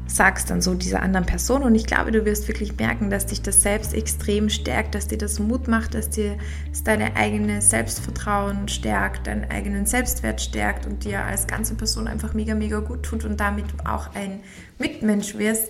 sagst 0.08 0.50
dann 0.50 0.60
so 0.60 0.74
dieser 0.74 1.02
anderen 1.02 1.24
Person. 1.24 1.62
Und 1.62 1.76
ich 1.76 1.86
glaube, 1.86 2.10
du 2.10 2.24
wirst 2.24 2.48
wirklich 2.48 2.76
merken, 2.76 3.10
dass 3.10 3.26
dich 3.26 3.42
das 3.42 3.62
selbst 3.62 3.94
extrem 3.94 4.50
stärkt, 4.50 4.96
dass 4.96 5.06
dir 5.06 5.18
das 5.18 5.38
Mut 5.38 5.68
macht, 5.68 5.94
dass 5.94 6.10
dir 6.10 6.36
das 6.68 6.82
deine 6.82 7.14
eigene 7.14 7.62
Selbstvertrauen 7.62 8.66
stärkt, 8.66 9.28
deinen 9.28 9.48
eigenen 9.48 9.86
Selbstwert 9.86 10.40
stärkt 10.40 10.84
und 10.84 11.04
dir 11.04 11.24
als 11.24 11.46
ganze 11.46 11.76
Person 11.76 12.08
einfach 12.08 12.34
mega, 12.34 12.56
mega 12.56 12.80
gut 12.80 13.04
tut 13.04 13.24
und 13.24 13.38
damit 13.38 13.66
auch 13.84 14.16
ein 14.16 14.40
Mitmensch 14.80 15.38
wirst, 15.38 15.68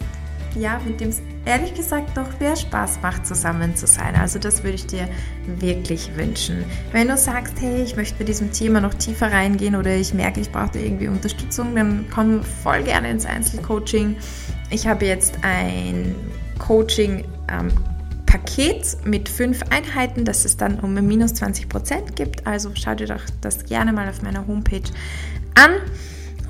ja, 0.57 0.81
mit 0.87 1.01
dem 1.01 1.09
es 1.09 1.23
ehrlich 1.45 1.75
gesagt 1.75 2.17
doch 2.17 2.39
mehr 2.41 2.57
Spaß 2.57 3.01
macht, 3.03 3.27
zusammen 3.27 3.77
zu 3.77 3.87
sein. 3.87 4.15
Also 4.15 4.39
das 4.39 4.63
würde 4.63 4.77
ich 4.77 4.87
dir 4.87 5.09
wirklich 5.47 6.17
wünschen. 6.17 6.65
Wenn 6.93 7.09
du 7.09 7.17
sagst, 7.17 7.55
hey, 7.61 7.83
ich 7.83 7.97
möchte 7.97 8.19
bei 8.19 8.25
diesem 8.25 8.53
Thema 8.53 8.81
noch 8.81 8.95
tiefer 8.95 9.33
reingehen 9.33 9.75
oder 9.77 9.95
ich 9.95 10.15
merke, 10.15 10.41
ich 10.41 10.51
brauche 10.51 10.79
irgendwie 10.79 11.09
Unterstützung, 11.09 11.75
dann 11.75 12.07
komm 12.13 12.43
voll 12.43 12.83
gerne 12.83 13.11
ins 13.11 13.27
Einzelcoaching. 13.27 14.17
Ich 14.71 14.87
habe 14.87 15.07
jetzt 15.07 15.39
ein 15.43 16.15
Coaching 16.59 17.25
ähm, 17.51 17.73
Paket 18.27 18.97
mit 19.05 19.29
fünf 19.29 19.61
Einheiten, 19.71 20.25
das 20.25 20.45
es 20.45 20.57
dann 20.57 20.79
um 20.79 20.95
minus 20.95 21.35
20 21.35 21.69
Prozent 21.69 22.15
gibt. 22.15 22.47
Also 22.47 22.71
schau 22.75 22.95
dir 22.95 23.09
doch 23.09 23.23
das 23.41 23.65
gerne 23.65 23.93
mal 23.93 24.09
auf 24.09 24.23
meiner 24.23 24.47
Homepage 24.47 24.83
an. 25.55 25.73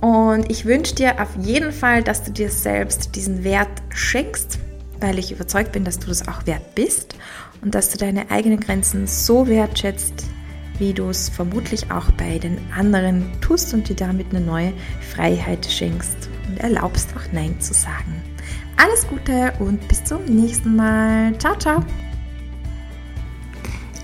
Und 0.00 0.50
ich 0.50 0.64
wünsche 0.64 0.94
dir 0.94 1.20
auf 1.20 1.28
jeden 1.40 1.72
Fall, 1.72 2.02
dass 2.02 2.24
du 2.24 2.30
dir 2.30 2.50
selbst 2.50 3.14
diesen 3.16 3.44
Wert 3.44 3.68
schenkst, 3.90 4.58
weil 5.00 5.18
ich 5.18 5.32
überzeugt 5.32 5.72
bin, 5.72 5.84
dass 5.84 5.98
du 5.98 6.08
das 6.08 6.26
auch 6.26 6.46
wert 6.46 6.74
bist 6.74 7.16
und 7.62 7.74
dass 7.74 7.90
du 7.90 7.98
deine 7.98 8.30
eigenen 8.30 8.60
Grenzen 8.60 9.06
so 9.06 9.46
wertschätzt, 9.46 10.24
wie 10.78 10.94
du 10.94 11.10
es 11.10 11.28
vermutlich 11.28 11.90
auch 11.90 12.10
bei 12.12 12.38
den 12.38 12.58
anderen 12.74 13.30
tust 13.42 13.74
und 13.74 13.88
dir 13.88 13.96
damit 13.96 14.28
eine 14.30 14.40
neue 14.40 14.72
Freiheit 15.14 15.66
schenkst 15.66 16.30
und 16.48 16.58
erlaubst 16.58 17.10
auch 17.14 17.32
Nein 17.32 17.60
zu 17.60 17.74
sagen. 17.74 18.22
Alles 18.78 19.06
Gute 19.06 19.52
und 19.58 19.86
bis 19.88 20.02
zum 20.04 20.24
nächsten 20.24 20.74
Mal. 20.74 21.38
Ciao, 21.38 21.54
ciao. 21.58 21.84